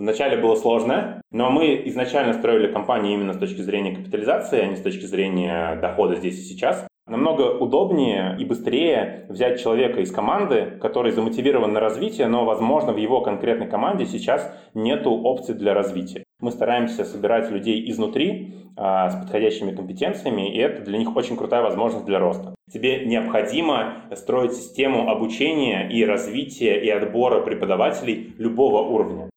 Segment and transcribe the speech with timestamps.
[0.00, 4.76] Вначале было сложно, но мы изначально строили компанию именно с точки зрения капитализации, а не
[4.76, 6.86] с точки зрения дохода здесь и сейчас.
[7.06, 12.96] Намного удобнее и быстрее взять человека из команды, который замотивирован на развитие, но, возможно, в
[12.96, 16.24] его конкретной команде сейчас нет опций для развития.
[16.40, 21.60] Мы стараемся собирать людей изнутри а, с подходящими компетенциями, и это для них очень крутая
[21.60, 22.54] возможность для роста.
[22.72, 29.29] Тебе необходимо строить систему обучения и развития и отбора преподавателей любого уровня.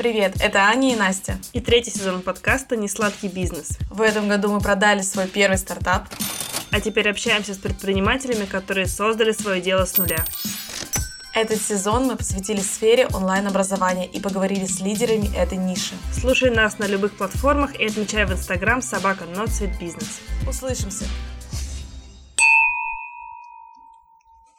[0.00, 1.36] Привет, это Аня и Настя.
[1.52, 3.76] И третий сезон подкаста «Несладкий бизнес».
[3.90, 6.08] В этом году мы продали свой первый стартап.
[6.70, 10.24] А теперь общаемся с предпринимателями, которые создали свое дело с нуля.
[11.34, 15.92] Этот сезон мы посвятили сфере онлайн-образования и поговорили с лидерами этой ниши.
[16.18, 19.26] Слушай нас на любых платформах и отмечай в Инстаграм собака
[19.78, 20.20] Бизнес.
[20.48, 21.04] Услышимся!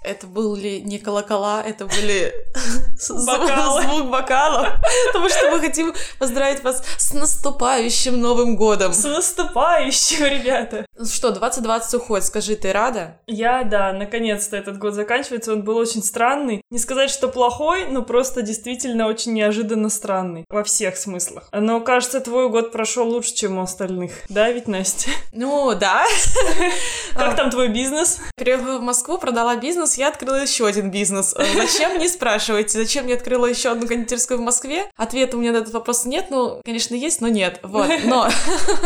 [0.04, 2.34] Это были не колокола, это были
[3.26, 3.82] Бокалы.
[3.84, 4.68] звук бокалов,
[5.08, 8.94] потому что мы хотим поздравить вас с наступающим Новым годом.
[8.94, 10.86] С наступающим, ребята!
[10.98, 13.18] Ну что, 2020 уходит, скажи, ты рада?
[13.28, 16.62] Я, да, наконец-то этот год заканчивается, он был очень странный.
[16.70, 20.46] Не сказать, что плохой, но просто действительно очень неожиданно странный.
[20.50, 21.50] Во всех смыслах.
[21.52, 24.12] Но, кажется, твой год прошел лучше, чем у остальных.
[24.30, 25.10] Да, ведь, Настя?
[25.34, 26.06] Ну, да.
[27.14, 28.20] Как там твой бизнес?
[28.36, 31.34] Приехала в Москву, продала бизнес, я открыла еще один бизнес.
[31.38, 34.90] Э, зачем, не спрашивайте, зачем я открыла еще одну кондитерскую в Москве?
[34.96, 37.60] Ответа у меня на этот вопрос нет, ну, конечно, есть, но нет.
[37.64, 38.30] Вот, но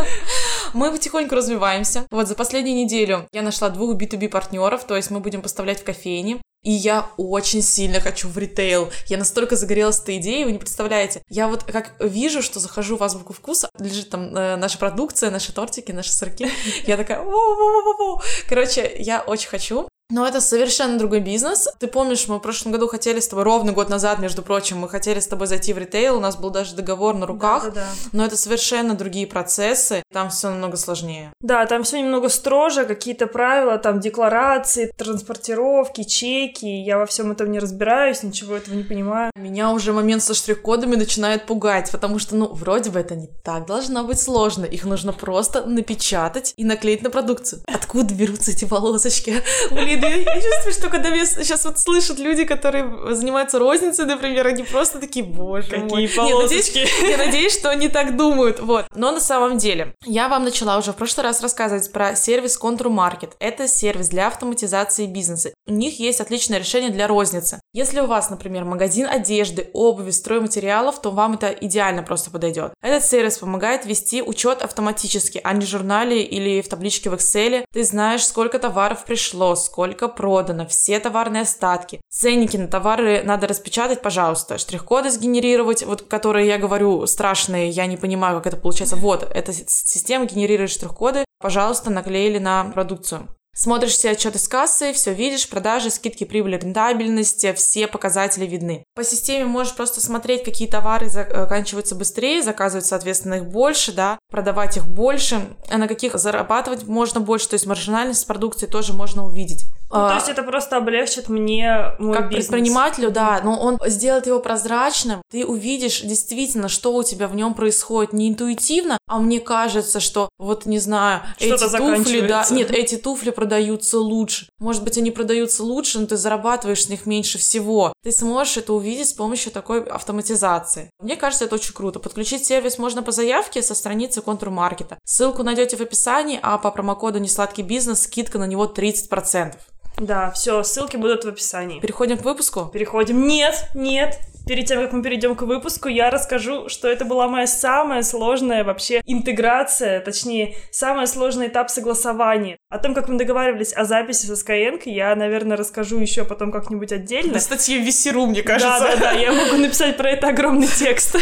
[0.73, 2.06] мы потихоньку развиваемся.
[2.12, 5.84] Вот за последнюю неделю я нашла двух B2B партнеров, то есть мы будем поставлять в
[5.84, 6.42] кофейни.
[6.66, 8.90] И я очень сильно хочу в ритейл.
[9.06, 11.22] Я настолько загорелась этой идеей, вы не представляете.
[11.30, 15.53] Я вот как вижу, что захожу в азбуку вкуса, лежит там э, наша продукция, наши
[15.53, 16.50] тортики, наши сырки.
[16.88, 18.19] Я такая, во-во-во-во.
[18.50, 19.88] Короче, я очень хочу.
[20.11, 21.67] Но это совершенно другой бизнес.
[21.80, 24.88] Ты помнишь, мы в прошлом году хотели с тобой, ровно год назад, между прочим, мы
[24.88, 27.81] хотели с тобой зайти в ритейл, у нас был даже договор на руках, да, да,
[27.81, 27.88] да.
[28.12, 31.31] но это совершенно другие процессы, там все намного сложнее.
[31.42, 37.51] Да, там все немного строже, какие-то правила, там декларации, транспортировки, чеки, я во всем этом
[37.51, 39.31] не разбираюсь, ничего этого не понимаю.
[39.35, 43.66] Меня уже момент со штрих-кодами начинает пугать, потому что, ну, вроде бы это не так
[43.66, 47.63] должно быть сложно, их нужно просто напечатать и наклеить на продукцию.
[47.66, 49.41] Откуда берутся эти волосочки?
[49.72, 50.23] Блин, виды.
[50.25, 55.00] Я чувствую, что когда меня сейчас вот слышат люди, которые занимаются розницей, например, они просто
[55.00, 56.07] такие, боже Какие мой.
[56.09, 56.78] полосочки.
[56.79, 58.59] Я надеюсь, я надеюсь, что они так думают.
[58.59, 58.85] Вот.
[58.95, 62.88] Но на самом деле, я вам начала уже в прошлый раз рассказывать про сервис Contour
[62.88, 63.31] Market.
[63.39, 65.51] Это сервис для автоматизации бизнеса.
[65.67, 67.59] У них есть отличное решение для розницы.
[67.73, 72.73] Если у вас, например, магазин одежды, обуви, стройматериалов, то вам это идеально просто подойдет.
[72.81, 77.66] Этот сервис помогает вести учет автоматически, а не в журнале или в табличке в Excel.
[77.72, 82.01] Ты знаешь, сколько товаров пришло, сколько сколько продано, все товарные остатки.
[82.09, 84.57] Ценники на товары надо распечатать, пожалуйста.
[84.57, 88.95] Штрих-коды сгенерировать, вот которые я говорю страшные, я не понимаю, как это получается.
[88.95, 93.28] Вот, эта система генерирует штрих-коды, пожалуйста, наклеили на продукцию.
[93.57, 98.84] Смотришь все отчеты с кассы, все видишь, продажи, скидки, прибыли, рентабельности, все показатели видны.
[98.95, 104.78] По системе можешь просто смотреть, какие товары заканчиваются быстрее, заказывать, соответственно, их больше, да, продавать
[104.78, 109.66] их больше, а на каких зарабатывать можно больше, то есть маржинальность продукции тоже можно увидеть.
[109.91, 112.47] Ну, то а, есть это просто облегчит мне мой как бизнес.
[112.47, 115.22] предпринимателю, да, но он сделает его прозрачным.
[115.31, 120.30] Ты увидишь действительно, что у тебя в нем происходит не интуитивно, а мне кажется, что
[120.38, 124.50] вот не знаю, эти туфли, да, нет, эти туфли продаются лучше.
[124.59, 127.94] Может быть, они продаются лучше, но ты зарабатываешь с них меньше всего.
[128.03, 130.90] Ты сможешь это увидеть с помощью такой автоматизации.
[131.00, 132.00] Мне кажется, это очень круто.
[132.00, 134.98] Подключить сервис можно по заявке со страницы контур-маркета.
[135.03, 139.56] Ссылку найдете в описании, а по промокоду «Несладкий бизнес» скидка на него 30%.
[139.98, 141.80] Да, все, ссылки будут в описании.
[141.80, 142.66] Переходим к выпуску?
[142.66, 143.28] Переходим.
[143.28, 147.48] Нет, нет, Перед тем, как мы перейдем к выпуску, я расскажу, что это была моя
[147.48, 152.59] самая сложная вообще интеграция, точнее, самый сложный этап согласования.
[152.75, 156.91] О том, как мы договаривались о записи со Skyeng, я, наверное, расскажу еще потом как-нибудь
[156.91, 157.36] отдельно.
[157.36, 158.80] На статье в Весеру, мне кажется.
[158.81, 161.16] Да, да, да, я могу написать про это огромный текст.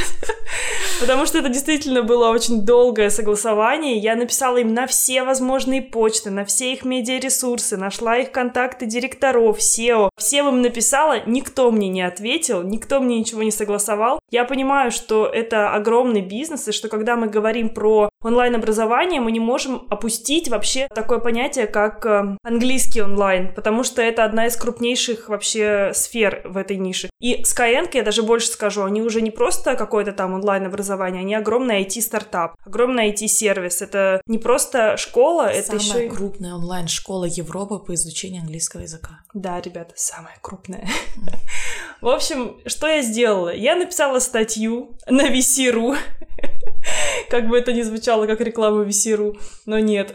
[1.00, 3.98] Потому что это действительно было очень долгое согласование.
[3.98, 9.60] Я написала им на все возможные почты, на все их медиаресурсы, нашла их контакты директоров,
[9.60, 10.10] SEO.
[10.18, 14.20] Всем им написала, никто мне не ответил, никто мне ничего не согласовал.
[14.32, 19.40] Я понимаю, что это огромный бизнес, и что когда мы говорим про онлайн-образования мы не
[19.40, 25.30] можем опустить вообще такое понятие, как э, английский онлайн, потому что это одна из крупнейших
[25.30, 27.10] вообще сфер в этой нише.
[27.24, 31.82] И Skyeng, я даже больше скажу, они уже не просто какое-то там онлайн-образование, они огромный
[31.86, 33.82] IT-стартап, огромный IT-сервис.
[33.82, 36.10] Это не просто школа, Самая это еще...
[36.10, 39.22] крупная онлайн-школа Европы по изучению английского языка.
[39.34, 40.86] Да, ребята, самая крупная.
[42.02, 43.56] В общем, что я сделала?
[43.56, 45.96] Я написала статью на VC.ru,
[47.30, 50.14] как бы это ни звучало как реклама VC.ru, но нет.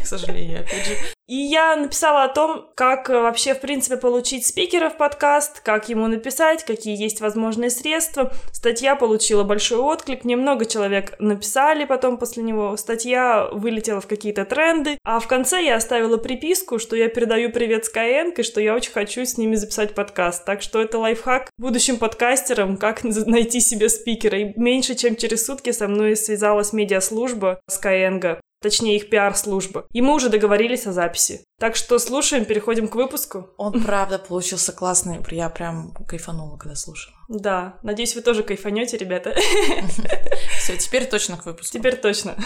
[0.00, 0.94] К сожалению, опять же.
[1.26, 5.88] И я написала о том, как э, вообще, в принципе, получить спикера в подкаст, как
[5.88, 8.32] ему написать, какие есть возможные средства.
[8.52, 12.76] Статья получила большой отклик, мне много человек написали потом после него.
[12.76, 14.98] Статья вылетела в какие-то тренды.
[15.02, 18.92] А в конце я оставила приписку, что я передаю привет Skyeng и что я очень
[18.92, 20.44] хочу с ними записать подкаст.
[20.44, 24.38] Так что это лайфхак будущим подкастерам, как найти себе спикера.
[24.38, 29.86] И меньше чем через сутки со мной связалась медиаслужба Skyeng точнее их пиар-служба.
[29.92, 31.44] И мы уже договорились о записи.
[31.60, 33.50] Так что слушаем, переходим к выпуску.
[33.56, 37.14] Он правда получился классный, я прям кайфанула, когда слушала.
[37.28, 39.34] Да, надеюсь, вы тоже кайфанете, ребята.
[40.58, 41.78] Все, теперь точно к выпуску.
[41.78, 42.36] Теперь точно.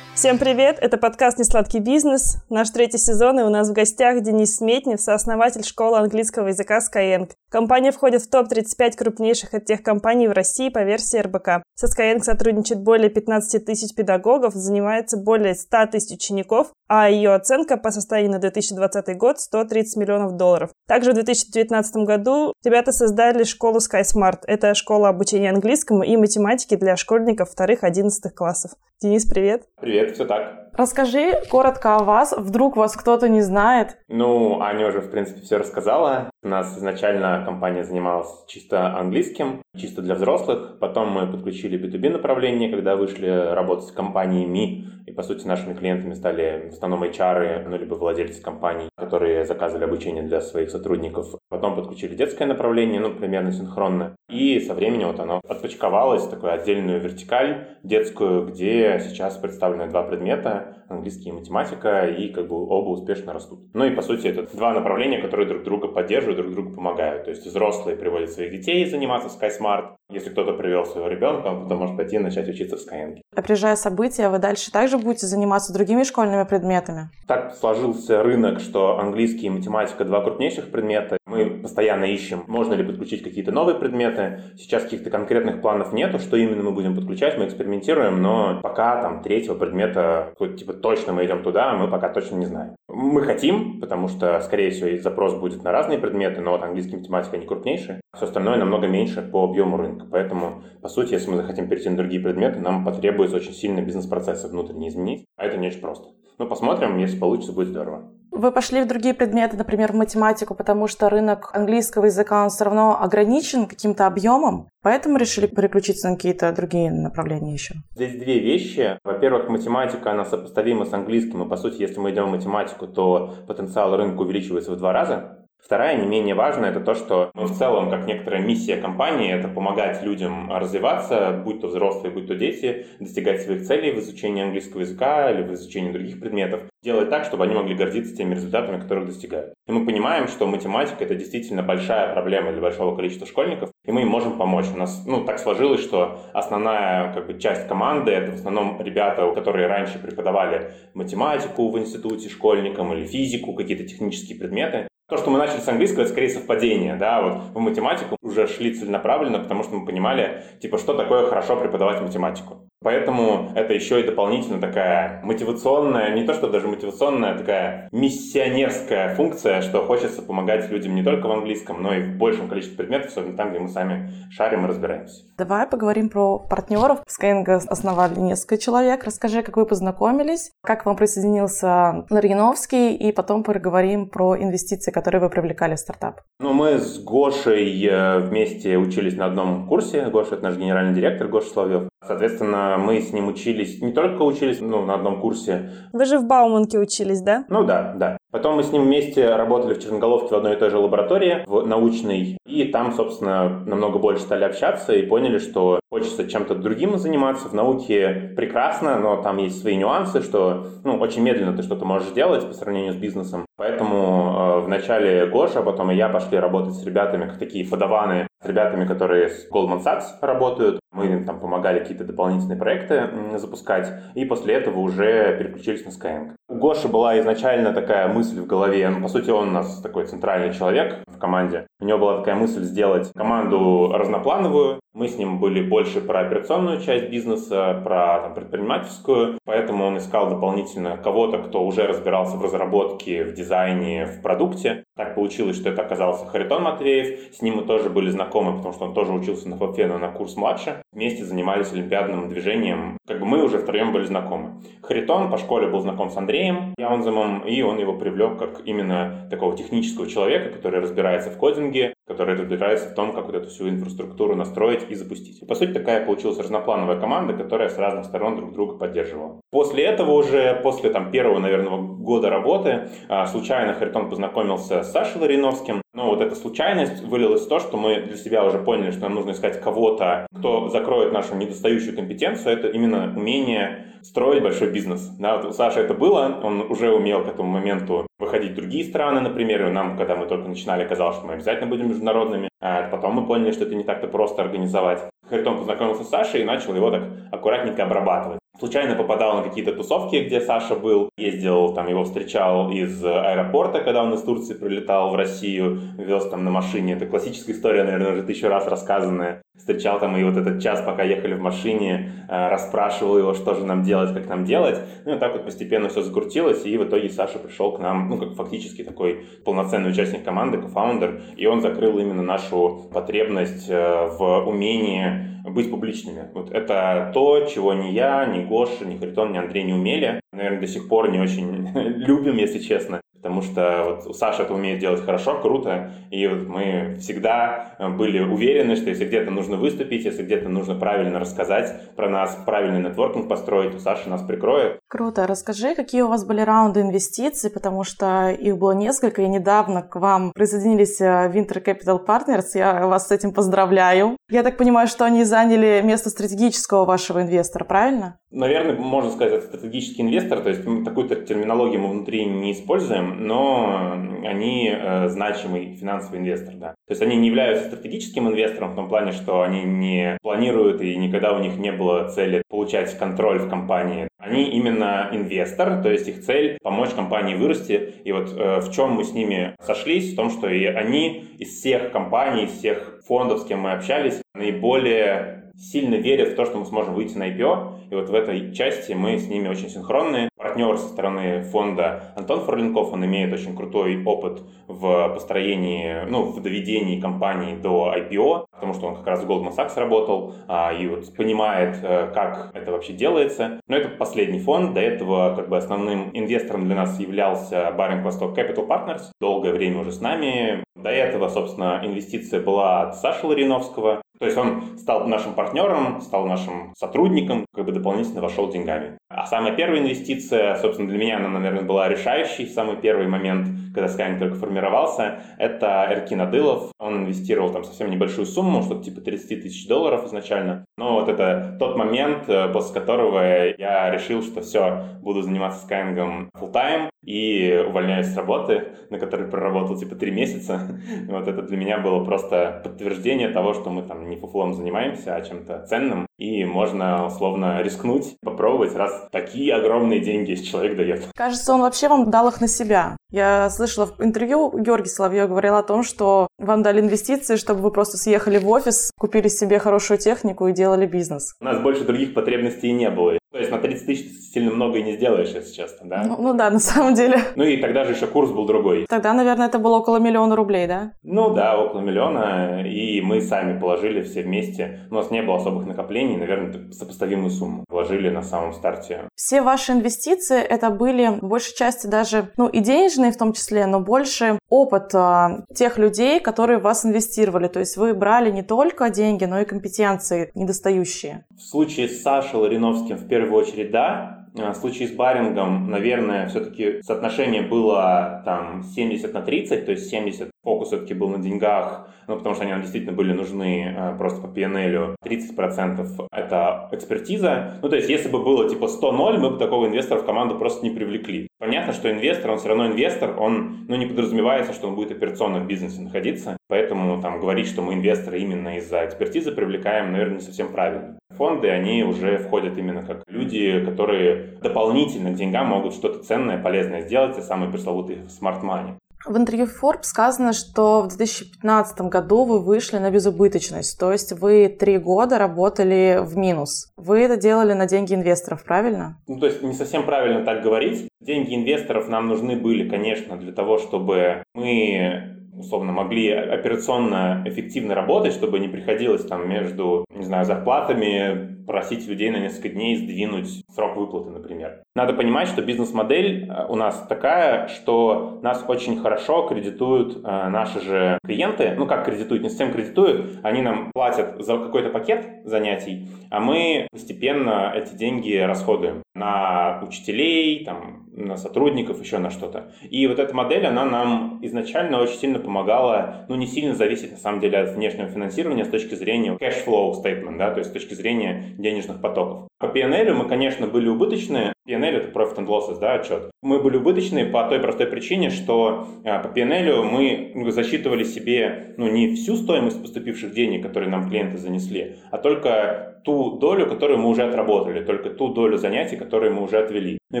[0.16, 0.78] Всем привет!
[0.80, 2.38] Это подкаст «Несладкий бизнес».
[2.48, 7.30] Наш третий сезон, и у нас в гостях Денис Сметнев, сооснователь школы английского языка Skyeng.
[7.50, 11.62] Компания входит в топ-35 крупнейших от тех компаний в России по версии РБК.
[11.74, 17.76] Со Skyeng сотрудничает более 15 тысяч педагогов, занимается более 100 тысяч учеников, а ее оценка
[17.76, 20.70] по состоянию на 2020 год 130 миллионов долларов.
[20.88, 24.40] Также в 2019 году ребята создали школу SkySmart.
[24.46, 28.72] Это школа обучения английскому и математике для школьников вторых-одиннадцатых классов.
[29.02, 29.64] Денис, привет.
[29.78, 30.70] Привет, все так.
[30.72, 33.98] Расскажи коротко о вас, вдруг вас кто-то не знает.
[34.08, 36.30] Ну, Аня уже, в принципе, все рассказала.
[36.46, 40.78] У нас изначально компания занималась чисто английским, чисто для взрослых.
[40.78, 44.86] Потом мы подключили B2B направление, когда вышли работать с компаниями.
[45.08, 49.86] И, по сути, нашими клиентами стали в основном HR, ну, либо владельцы компаний, которые заказывали
[49.86, 51.34] обучение для своих сотрудников.
[51.48, 54.14] Потом подключили детское направление, ну, примерно синхронно.
[54.28, 60.84] И со временем вот оно отпочковалось такую отдельную вертикаль детскую, где сейчас представлены два предмета
[60.88, 63.60] английский и математика, и как бы оба успешно растут.
[63.74, 67.24] Ну и по сути это два направления, которые друг друга поддерживают, друг другу помогают.
[67.24, 69.96] То есть взрослые приводят своих детей заниматься SkySmart.
[70.08, 73.20] Если кто-то привел своего ребенка, он потом может пойти и начать учиться в Skyeng.
[73.34, 77.10] Опережая события, вы дальше также будете заниматься другими школьными предметами?
[77.26, 81.18] Так сложился рынок, что английский и математика два крупнейших предмета.
[81.26, 84.42] Мы постоянно ищем, можно ли подключить какие-то новые предметы.
[84.56, 89.20] Сейчас каких-то конкретных планов нету, что именно мы будем подключать, мы экспериментируем, но пока там
[89.20, 92.76] третьего предмета, типа точно мы идем туда, мы пока точно не знаем.
[92.88, 97.36] Мы хотим, потому что, скорее всего, запрос будет на разные предметы, но вот английский математика
[97.36, 100.06] не крупнейшие, все остальное намного меньше по объему рынка.
[100.08, 104.46] Поэтому, по сути, если мы захотим перейти на другие предметы, нам потребуется очень сильно бизнес-процессы
[104.46, 106.10] внутренне изменить, а это не очень просто.
[106.38, 108.12] Ну, посмотрим, если получится, будет здорово.
[108.36, 112.64] Вы пошли в другие предметы, например, в математику, потому что рынок английского языка, он все
[112.64, 117.76] равно ограничен каким-то объемом, поэтому решили переключиться на какие-то другие направления еще?
[117.94, 118.98] Здесь две вещи.
[119.04, 123.32] Во-первых, математика, она сопоставима с английским, и, по сути, если мы идем в математику, то
[123.48, 125.45] потенциал рынка увеличивается в два раза.
[125.66, 129.48] Вторая, не менее важная, это то, что мы в целом, как некоторая миссия компании, это
[129.48, 134.82] помогать людям развиваться, будь то взрослые, будь то дети, достигать своих целей в изучении английского
[134.82, 139.06] языка или в изучении других предметов, делать так, чтобы они могли гордиться теми результатами, которых
[139.06, 139.54] достигают.
[139.66, 144.02] И мы понимаем, что математика— это действительно большая проблема для большого количества школьников, и мы
[144.02, 144.66] им можем помочь.
[144.72, 149.28] У нас ну, так сложилось, что основная как бы, часть команды— это в основном ребята,
[149.34, 154.86] которые раньше преподавали математику в институте школьникам или физику, какие-то технические предметы.
[155.08, 158.74] То, что мы начали с английского, это скорее совпадение, да, вот в математику уже шли
[158.74, 162.68] целенаправленно, потому что мы понимали, типа, что такое хорошо преподавать математику.
[162.86, 169.12] Поэтому это еще и дополнительно такая мотивационная, не то что даже мотивационная, а такая миссионерская
[169.16, 173.08] функция, что хочется помогать людям не только в английском, но и в большем количестве предметов,
[173.08, 175.24] особенно там, где мы сами шарим и разбираемся.
[175.36, 177.00] Давай поговорим про партнеров.
[177.08, 179.02] Skyeng основали несколько человек.
[179.02, 185.20] Расскажи, как вы познакомились, как к вам присоединился Ларьяновский, и потом поговорим про инвестиции, которые
[185.20, 186.20] вы привлекали в стартап.
[186.38, 190.04] Ну, мы с Гошей э, вместе учились на одном курсе.
[190.04, 191.88] Гоша— это наш генеральный директор, Гоша Соловьев.
[192.04, 195.72] Соответственно, мы с ним учились, не только учились ну, на одном курсе.
[195.92, 197.44] Вы же в Бауманке учились, да?
[197.48, 198.16] Ну да, да.
[198.30, 201.66] Потом мы с ним вместе работали в Черноголовке в одной и той же лаборатории, в
[201.66, 202.36] научной.
[202.46, 207.48] И там, собственно, намного больше стали общаться и поняли, что хочется чем-то другим заниматься.
[207.48, 212.12] В науке прекрасно, но там есть свои нюансы, что ну, очень медленно ты что-то можешь
[212.12, 213.45] делать по сравнению с бизнесом.
[213.56, 218.26] Поэтому э, в начале Гоша, потом и я пошли работать с ребятами, как такие подаваны,
[218.42, 220.78] с ребятами, которые с Goldman Sachs работают.
[220.92, 226.32] Мы им там помогали какие-то дополнительные проекты запускать, и после этого уже переключились на Skyeng.
[226.48, 230.06] У Гоши была изначально такая мысль в голове, ну, по сути, он у нас такой
[230.06, 231.66] центральный человек в команде.
[231.80, 236.80] У него была такая мысль сделать команду разноплановую, мы с ним были больше про операционную
[236.80, 243.22] часть бизнеса, про там, предпринимательскую, поэтому он искал дополнительно кого-то, кто уже разбирался в разработке,
[243.24, 244.84] в дизайне, в продукте.
[244.96, 247.34] Так получилось, что это оказался Харитон Матвеев.
[247.34, 250.08] С ним мы тоже были знакомы, потому что он тоже учился на ФАПе, но на
[250.08, 250.82] курс младше.
[250.92, 252.96] Вместе занимались олимпиадным движением.
[253.06, 254.62] Как бы мы уже втроем были знакомы.
[254.80, 259.54] Харитон по школе был знаком с Андреем Яунземом, и он его привлек как именно такого
[259.54, 264.36] технического человека, который разбирается в кодинге, который разбирается в том, как вот эту всю инфраструктуру
[264.36, 265.42] настроить и запустить.
[265.42, 269.40] И, по сути, такая получилась разноплановая команда, которая с разных сторон друг друга поддерживала.
[269.50, 275.20] После этого уже, после там первого, наверное, года работы, а, случайно Харитон познакомился с Сашей
[275.20, 275.82] Лариновским.
[275.96, 279.14] Но вот эта случайность вылилась в то, что мы для себя уже поняли, что нам
[279.14, 282.52] нужно искать кого-то, кто закроет нашу недостающую компетенцию.
[282.52, 285.08] Это именно умение строить большой бизнес.
[285.18, 288.84] Да, вот у Саши это было, он уже умел к этому моменту выходить в другие
[288.84, 289.68] страны, например.
[289.68, 292.50] И нам, когда мы только начинали, казалось, что мы обязательно будем международными.
[292.60, 295.00] А потом мы поняли, что это не так-то просто организовать.
[295.30, 298.38] Харитон познакомился с Сашей и начал его так аккуратненько обрабатывать.
[298.58, 304.02] Случайно попадал на какие-то тусовки, где Саша был, ездил, там его встречал из аэропорта, когда
[304.02, 306.94] он из Турции прилетал в Россию, вез там на машине.
[306.94, 309.42] Это классическая история, наверное, уже тысячу раз рассказанная.
[309.58, 313.66] Встречал там и вот этот час, пока ехали в машине, э, расспрашивал его, что же
[313.66, 314.80] нам делать, как нам делать.
[315.04, 318.16] Ну и так вот постепенно все закрутилось, и в итоге Саша пришел к нам, ну
[318.16, 324.46] как фактически такой полноценный участник команды, кофаундер, и он закрыл именно нашу потребность э, в
[324.46, 326.28] умении быть публичными.
[326.34, 330.20] Вот это то, чего ни я, ни Гоша, ни Харитон, ни Андрей не умели.
[330.32, 334.78] Наверное, до сих пор не очень любим, если честно потому что вот Саша это умеет
[334.78, 340.04] делать хорошо, круто, и вот мы всегда э, были уверены, что если где-то нужно выступить,
[340.04, 344.78] если где-то нужно правильно рассказать про нас, правильный нетворкинг построить, то Саша нас прикроет.
[344.88, 345.26] Круто.
[345.26, 349.96] Расскажи, какие у вас были раунды инвестиций, потому что их было несколько, и недавно к
[349.96, 354.16] вам присоединились э, Winter Capital Partners, я вас с этим поздравляю.
[354.30, 358.20] Я так понимаю, что они заняли место стратегического вашего инвестора, правильно?
[358.30, 363.92] Наверное, можно сказать, это стратегический инвестор, то есть такую терминологию мы внутри не используем, но
[364.24, 366.74] они э, значимый финансовый инвестор, да.
[366.86, 370.96] То есть они не являются стратегическим инвестором в том плане, что они не планируют и
[370.96, 374.08] никогда у них не было цели получать контроль в компании.
[374.18, 377.94] Они именно инвестор, то есть их цель помочь компании вырасти.
[378.04, 381.58] И вот э, в чем мы с ними сошлись, в том, что и они из
[381.58, 386.58] всех компаний, из всех фондов, с кем мы общались, наиболее сильно верят в то, что
[386.58, 390.28] мы сможем выйти на IPO, и вот в этой части мы с ними очень синхронны.
[390.36, 396.40] Партнер со стороны фонда Антон Форленков, он имеет очень крутой опыт в построении, ну, в
[396.42, 400.86] доведении компании до IPO, потому что он как раз в Goldman Sachs работал, а, и
[400.86, 403.60] вот понимает, э, как это вообще делается.
[403.68, 408.36] Но это последний фонд, до этого как бы основным инвестором для нас являлся Баринг Восток
[408.36, 410.64] Capital Partners, долгое время уже с нами.
[410.74, 416.26] До этого, собственно, инвестиция была от Саши Лариновского, то есть он стал нашим партнером, стал
[416.26, 418.98] нашим сотрудником, как бы дополнительно вошел деньгами.
[419.08, 422.46] А самая первая инвестиция, собственно, для меня она, наверное, была решающей.
[422.46, 426.72] Самый первый момент, когда Skyeng только формировался, это Эркин Адылов.
[426.78, 430.64] Он инвестировал там совсем небольшую сумму, что-то типа 30 тысяч долларов изначально.
[430.78, 433.20] Но вот это тот момент, э, после которого
[433.58, 439.28] я решил, что все, буду заниматься Skyeng full time и увольняюсь с работы, на которой
[439.28, 440.60] проработал типа три месяца.
[441.08, 445.20] Вот это для меня было просто подтверждение того, что мы там не фуфлом занимаемся, а
[445.20, 446.05] чем-то ценным.
[446.18, 451.08] И можно условно рискнуть, попробовать, раз такие огромные деньги человек дает.
[451.14, 452.96] Кажется, он вообще вам дал их на себя.
[453.10, 457.70] Я слышала в интервью, Георгий Соловьев говорил о том, что вам дали инвестиции, чтобы вы
[457.70, 461.34] просто съехали в офис, купили себе хорошую технику и делали бизнес.
[461.40, 463.18] У нас больше других потребностей не было.
[463.32, 466.02] То есть на 30 тысяч сильно много и не сделаешь, если честно, да?
[466.06, 467.18] Ну, ну да, на самом деле.
[467.36, 468.86] Ну и тогда же еще курс был другой.
[468.88, 470.92] Тогда, наверное, это было около миллиона рублей, да?
[471.02, 472.62] Ну да, около миллиона.
[472.66, 474.80] И мы сами положили все вместе.
[474.90, 479.08] У нас не было особых накоплений, наверное, сопоставимую сумму вложили на самом старте.
[479.14, 483.66] Все ваши инвестиции это были в большей части даже, ну и денежные в том числе,
[483.66, 487.48] но больше опыт а, тех людей, которые в вас инвестировали.
[487.48, 491.24] То есть вы брали не только деньги, но и компетенции недостающие.
[491.36, 494.25] В случае с Сашей Лариновским в первую первую очередь, да.
[494.38, 499.88] А, в случае с Барингом, наверное, все-таки соотношение было там 70 на 30, то есть
[499.88, 503.96] 70 фокус все-таки был на деньгах, ну, потому что они нам действительно были нужны э,
[503.98, 504.94] просто по PNL.
[505.04, 507.58] 30% это экспертиза.
[507.62, 510.64] Ну, то есть, если бы было типа 100-0, мы бы такого инвестора в команду просто
[510.64, 511.26] не привлекли.
[511.40, 515.40] Понятно, что инвестор, он все равно инвестор, он, ну, не подразумевается, что он будет операционно
[515.40, 516.36] в бизнесе находиться.
[516.46, 520.96] Поэтому там говорить, что мы инвесторы именно из-за экспертизы привлекаем, наверное, не совсем правильно.
[521.16, 526.82] Фонды, они уже входят именно как люди, которые дополнительно к деньгам могут что-то ценное, полезное
[526.82, 528.76] сделать, те самые пресловутые smart money.
[529.06, 534.48] В интервью Forbes сказано, что в 2015 году вы вышли на безубыточность, то есть вы
[534.48, 536.72] три года работали в минус.
[536.76, 538.98] Вы это делали на деньги инвесторов, правильно?
[539.06, 540.88] Ну, то есть не совсем правильно так говорить.
[541.00, 548.12] Деньги инвесторов нам нужны были, конечно, для того, чтобы мы условно могли операционно эффективно работать,
[548.12, 553.76] чтобы не приходилось там между, не знаю, зарплатами просить людей на несколько дней сдвинуть срок
[553.76, 554.62] выплаты, например.
[554.76, 560.60] Надо понимать, что бизнес-модель э, у нас такая, что нас очень хорошо кредитуют э, наши
[560.60, 561.54] же клиенты.
[561.56, 563.20] Ну, как кредитуют, не совсем кредитуют.
[563.22, 570.44] Они нам платят за какой-то пакет занятий, а мы постепенно эти деньги расходуем на учителей,
[570.44, 572.52] там, на сотрудников, еще на что-то.
[572.68, 576.98] И вот эта модель, она нам изначально очень сильно помогала, ну, не сильно зависеть, на
[576.98, 580.52] самом деле, от внешнего финансирования с точки зрения cash flow statement, да, то есть с
[580.52, 582.28] точки зрения денежных потоков.
[582.38, 584.34] По PNL мы, конечно, были убыточные.
[584.46, 586.10] PNL это Profit and Losses, да, отчет.
[586.22, 591.54] Мы были убыточные по той простой причине, что а, по PNL мы ну, засчитывали себе
[591.56, 596.80] ну, не всю стоимость поступивших денег, которые нам клиенты занесли, а только ту долю, которую
[596.80, 599.78] мы уже отработали, только ту долю занятий, которые мы уже отвели.
[599.90, 600.00] Ну и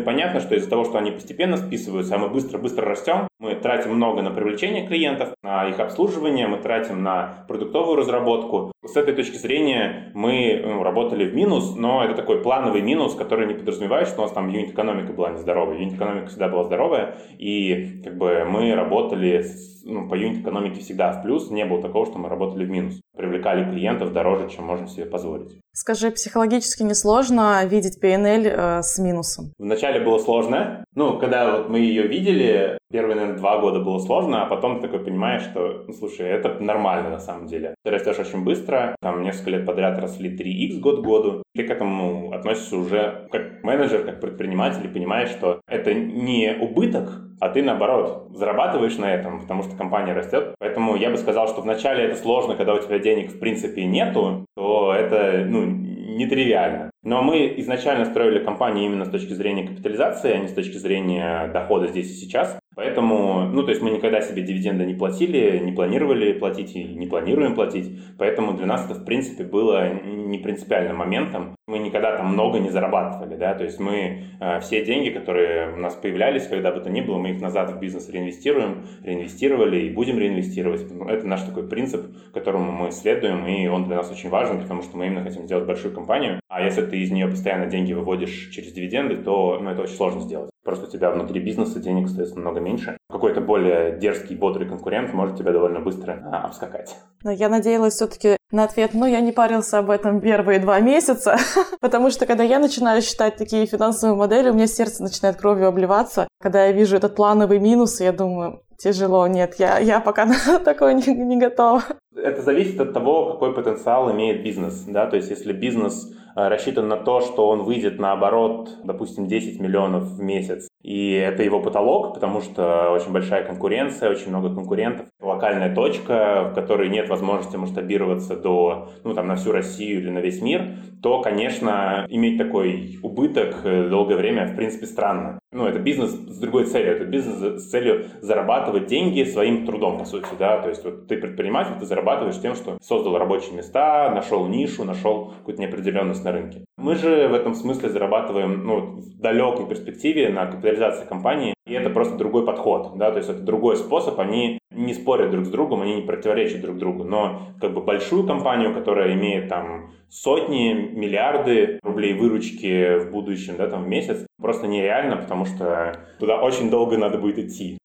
[0.00, 4.20] понятно, что из-за того, что они постепенно списываются, а мы быстро-быстро растем, мы тратим много
[4.20, 8.72] на привлечение клиентов, на их обслуживание, мы тратим на продуктовую разработку.
[8.84, 13.46] С этой точки зрения мы ну, работали в минус, но это такой плановый минус, который
[13.46, 15.78] не подразумевает, что у нас там юнит-экономика была нездоровая.
[15.78, 21.22] Юнит-экономика всегда была здоровая, и как бы мы работали с, ну, по юнит-экономике всегда в
[21.22, 23.00] плюс, не было такого, что мы работали в минус.
[23.16, 25.60] Привлекали клиентов дороже, чем можем себе позволить.
[25.78, 29.52] Скажи, психологически несложно видеть PNL э, с минусом?
[29.58, 30.86] Вначале было сложно.
[30.94, 34.88] Ну, когда вот мы ее видели, первые, наверное, два года было сложно, а потом ты
[34.88, 37.74] такой понимаешь, что, ну, слушай, это нормально на самом деле.
[37.84, 41.42] Ты растешь очень быстро, там несколько лет подряд росли 3x год к году.
[41.54, 47.22] Ты к этому относишься уже как менеджер, как предприниматель, и понимаешь, что это не убыток,
[47.40, 50.54] а ты, наоборот, зарабатываешь на этом, потому что компания растет.
[50.58, 54.46] Поэтому я бы сказал, что вначале это сложно, когда у тебя денег в принципе нету,
[54.56, 56.90] то это, ну, нетривиально.
[57.06, 61.48] Но мы изначально строили компанию именно с точки зрения капитализации, а не с точки зрения
[61.52, 62.58] дохода здесь и сейчас.
[62.74, 67.06] Поэтому, ну, то есть мы никогда себе дивиденды не платили, не планировали платить и не
[67.06, 67.96] планируем платить.
[68.18, 71.54] Поэтому для нас это, в принципе, было не принципиальным моментом.
[71.68, 75.78] Мы никогда там много не зарабатывали, да, то есть мы э, все деньги, которые у
[75.78, 79.90] нас появлялись, когда бы то ни было, мы их назад в бизнес реинвестируем, реинвестировали и
[79.90, 80.82] будем реинвестировать.
[81.08, 84.96] Это наш такой принцип, которому мы следуем, и он для нас очень важен, потому что
[84.96, 86.40] мы именно хотим сделать большую компанию.
[86.48, 90.20] А если ты из нее постоянно деньги выводишь через дивиденды, то ну, это очень сложно
[90.20, 90.50] сделать.
[90.66, 92.98] Просто у тебя внутри бизнеса денег, соответственно, много меньше.
[93.08, 96.96] Какой-то более дерзкий, бодрый конкурент может тебя довольно быстро а, обскакать.
[97.22, 101.36] Но я надеялась все-таки на ответ, ну, я не парился об этом первые два месяца,
[101.80, 106.26] потому что когда я начинаю считать такие финансовые модели, у меня сердце начинает кровью обливаться.
[106.40, 110.94] Когда я вижу этот плановый минус, я думаю, тяжело, нет, я, я пока на такое
[110.94, 111.82] не, не готова.
[112.14, 116.86] Это зависит от того, какой потенциал имеет бизнес, да, то есть если бизнес Э, рассчитан
[116.86, 120.68] на то, что он выйдет на оборот, допустим, 10 миллионов в месяц.
[120.82, 125.08] И это его потолок, потому что очень большая конкуренция, очень много конкурентов.
[125.20, 130.18] Локальная точка, в которой нет возможности масштабироваться до, ну, там, на всю Россию или на
[130.18, 135.40] весь мир, то, конечно, иметь такой убыток э, долгое время, в принципе, странно.
[135.50, 136.92] Ну, это бизнес с другой целью.
[136.92, 140.60] Это бизнес с целью зарабатывать деньги своим трудом, по сути, да.
[140.60, 145.32] То есть вот ты предприниматель, ты зарабатываешь тем, что создал рабочие места, нашел нишу, нашел
[145.38, 146.65] какую-то неопределенность на рынке.
[146.78, 151.88] Мы же в этом смысле зарабатываем ну, в далекой перспективе на капитализации компании, и это
[151.88, 155.80] просто другой подход, да, то есть это другой способ, они не спорят друг с другом,
[155.80, 161.80] они не противоречат друг другу, но как бы большую компанию, которая имеет там сотни, миллиарды
[161.82, 166.98] рублей выручки в будущем, да, там в месяц, просто нереально, потому что туда очень долго
[166.98, 167.78] надо будет идти.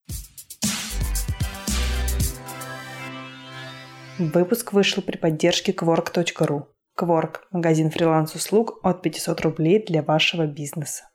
[4.19, 6.63] Выпуск вышел при поддержке Quark.ru.
[7.01, 11.10] Quark– магазин фриланс-услуг от 500 рублей для вашего бизнеса.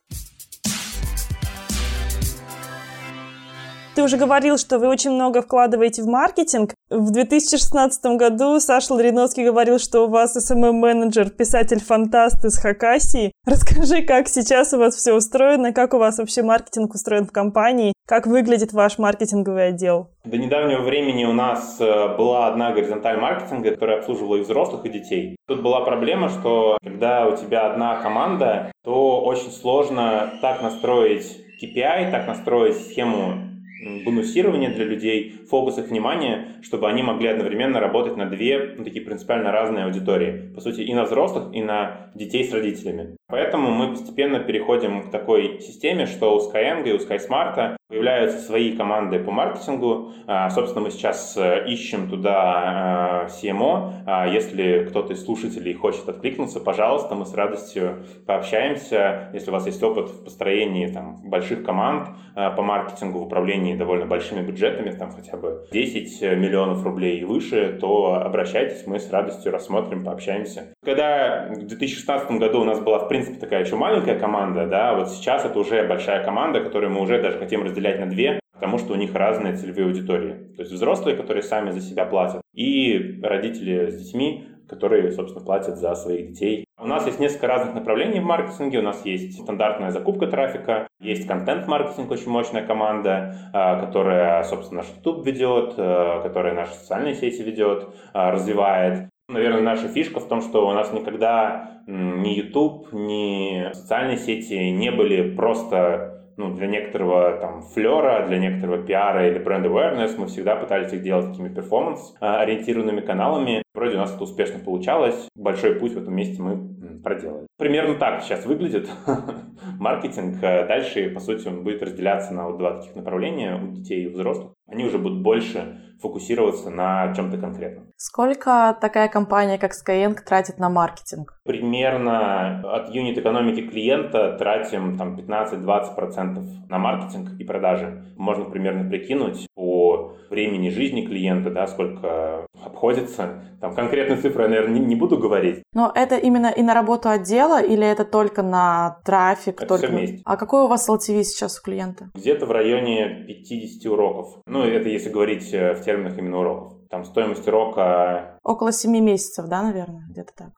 [3.97, 6.75] Ты уже говорил, что вы очень много вкладываете в маркетинг.
[6.91, 13.31] В 2016 году Саша Лариновский говорил, что у вас SMM-менеджер, писатель-фантаст из Хакасии.
[13.47, 17.93] Расскажи, как сейчас у вас все устроено, как у вас вообще маркетинг устроен в компании,
[18.05, 20.11] как выглядит ваш маркетинговый отдел?
[20.25, 24.89] До недавнего времени у нас э, была одна горизонталь маркетинга, которая обслуживала и взрослых, и
[24.89, 25.37] детей.
[25.47, 32.11] Тут была проблема, что когда у тебя одна команда, то очень сложно так настроить KPI,
[32.11, 33.56] так настроить схему
[34.05, 39.03] бонусирования для людей, фокус их внимания, чтобы они могли одновременно работать на две ну, такие
[39.03, 40.53] принципиально разные аудитории.
[40.53, 43.16] По сути, и на взрослых, и на детей с родителями.
[43.29, 48.75] Поэтому мы постепенно переходим к такой системе, что у Skyeng и у SkySmart появляются свои
[48.75, 50.11] команды по маркетингу.
[50.27, 53.93] А, собственно, мы сейчас э, ищем туда а, CMO.
[54.05, 59.29] А, если кто-то из слушателей хочет откликнуться, пожалуйста, мы с радостью пообщаемся.
[59.33, 64.05] Если у вас есть опыт в построении там, больших команд по маркетингу, в управлении довольно
[64.05, 69.51] большими бюджетами, там хотя бы 10 миллионов рублей и выше, то обращайтесь, мы с радостью
[69.51, 70.73] рассмотрим, пообщаемся.
[70.83, 75.09] Когда в 2016 году у нас была, в принципе, такая еще маленькая команда, да, вот
[75.09, 78.93] сейчас это уже большая команда, которую мы уже даже хотим разделять на две, потому что
[78.93, 80.53] у них разные целевые аудитории.
[80.55, 85.77] То есть взрослые, которые сами за себя платят, и родители с детьми, которые, собственно, платят
[85.77, 86.65] за своих детей.
[86.79, 88.79] У нас есть несколько разных направлений в маркетинге.
[88.79, 94.91] У нас есть стандартная закупка трафика, есть контент-маркетинг, очень мощная команда, а, которая, собственно, наш
[94.95, 99.09] YouTube ведет, а, которая наши социальные сети ведет, а, развивает.
[99.29, 104.89] Наверное, наша фишка в том, что у нас никогда ни YouTube, ни социальные сети не
[104.89, 110.55] были просто ну, для некоторого там флера, для некоторого пиара или бренд awareness мы всегда
[110.55, 113.63] пытались их делать такими перформанс-ориентированными каналами.
[113.77, 115.29] Вроде у нас это успешно получалось.
[115.35, 116.57] Большой путь в этом месте мы
[117.03, 117.45] проделали.
[117.59, 118.89] Примерно так сейчас выглядит
[119.79, 120.39] маркетинг.
[120.39, 124.13] Дальше, по сути, он будет разделяться на вот два таких направления у детей и у
[124.13, 124.53] взрослых.
[124.67, 127.85] Они уже будут больше фокусироваться на чем-то конкретном.
[127.97, 131.39] Сколько такая компания, как Skyeng, тратит на маркетинг?
[131.45, 138.03] Примерно от юнит экономики клиента тратим там 15-20% на маркетинг и продажи.
[138.17, 143.43] Можно примерно прикинуть по времени жизни клиента, да, сколько обходится.
[143.59, 145.63] Там конкретные цифры я, наверное, не, не буду говорить.
[145.73, 149.55] Но это именно и на работу отдела или это только на трафик?
[149.55, 149.87] Это только...
[149.87, 150.21] все вместе.
[150.25, 152.09] А какой у вас LTV сейчас у клиента?
[152.13, 154.41] Где-то в районе 50 уроков.
[154.45, 156.73] Ну, это если говорить э, в терминах именно уроков.
[156.89, 158.37] Там стоимость урока...
[158.43, 160.49] Около 7 месяцев, да, наверное, где-то так?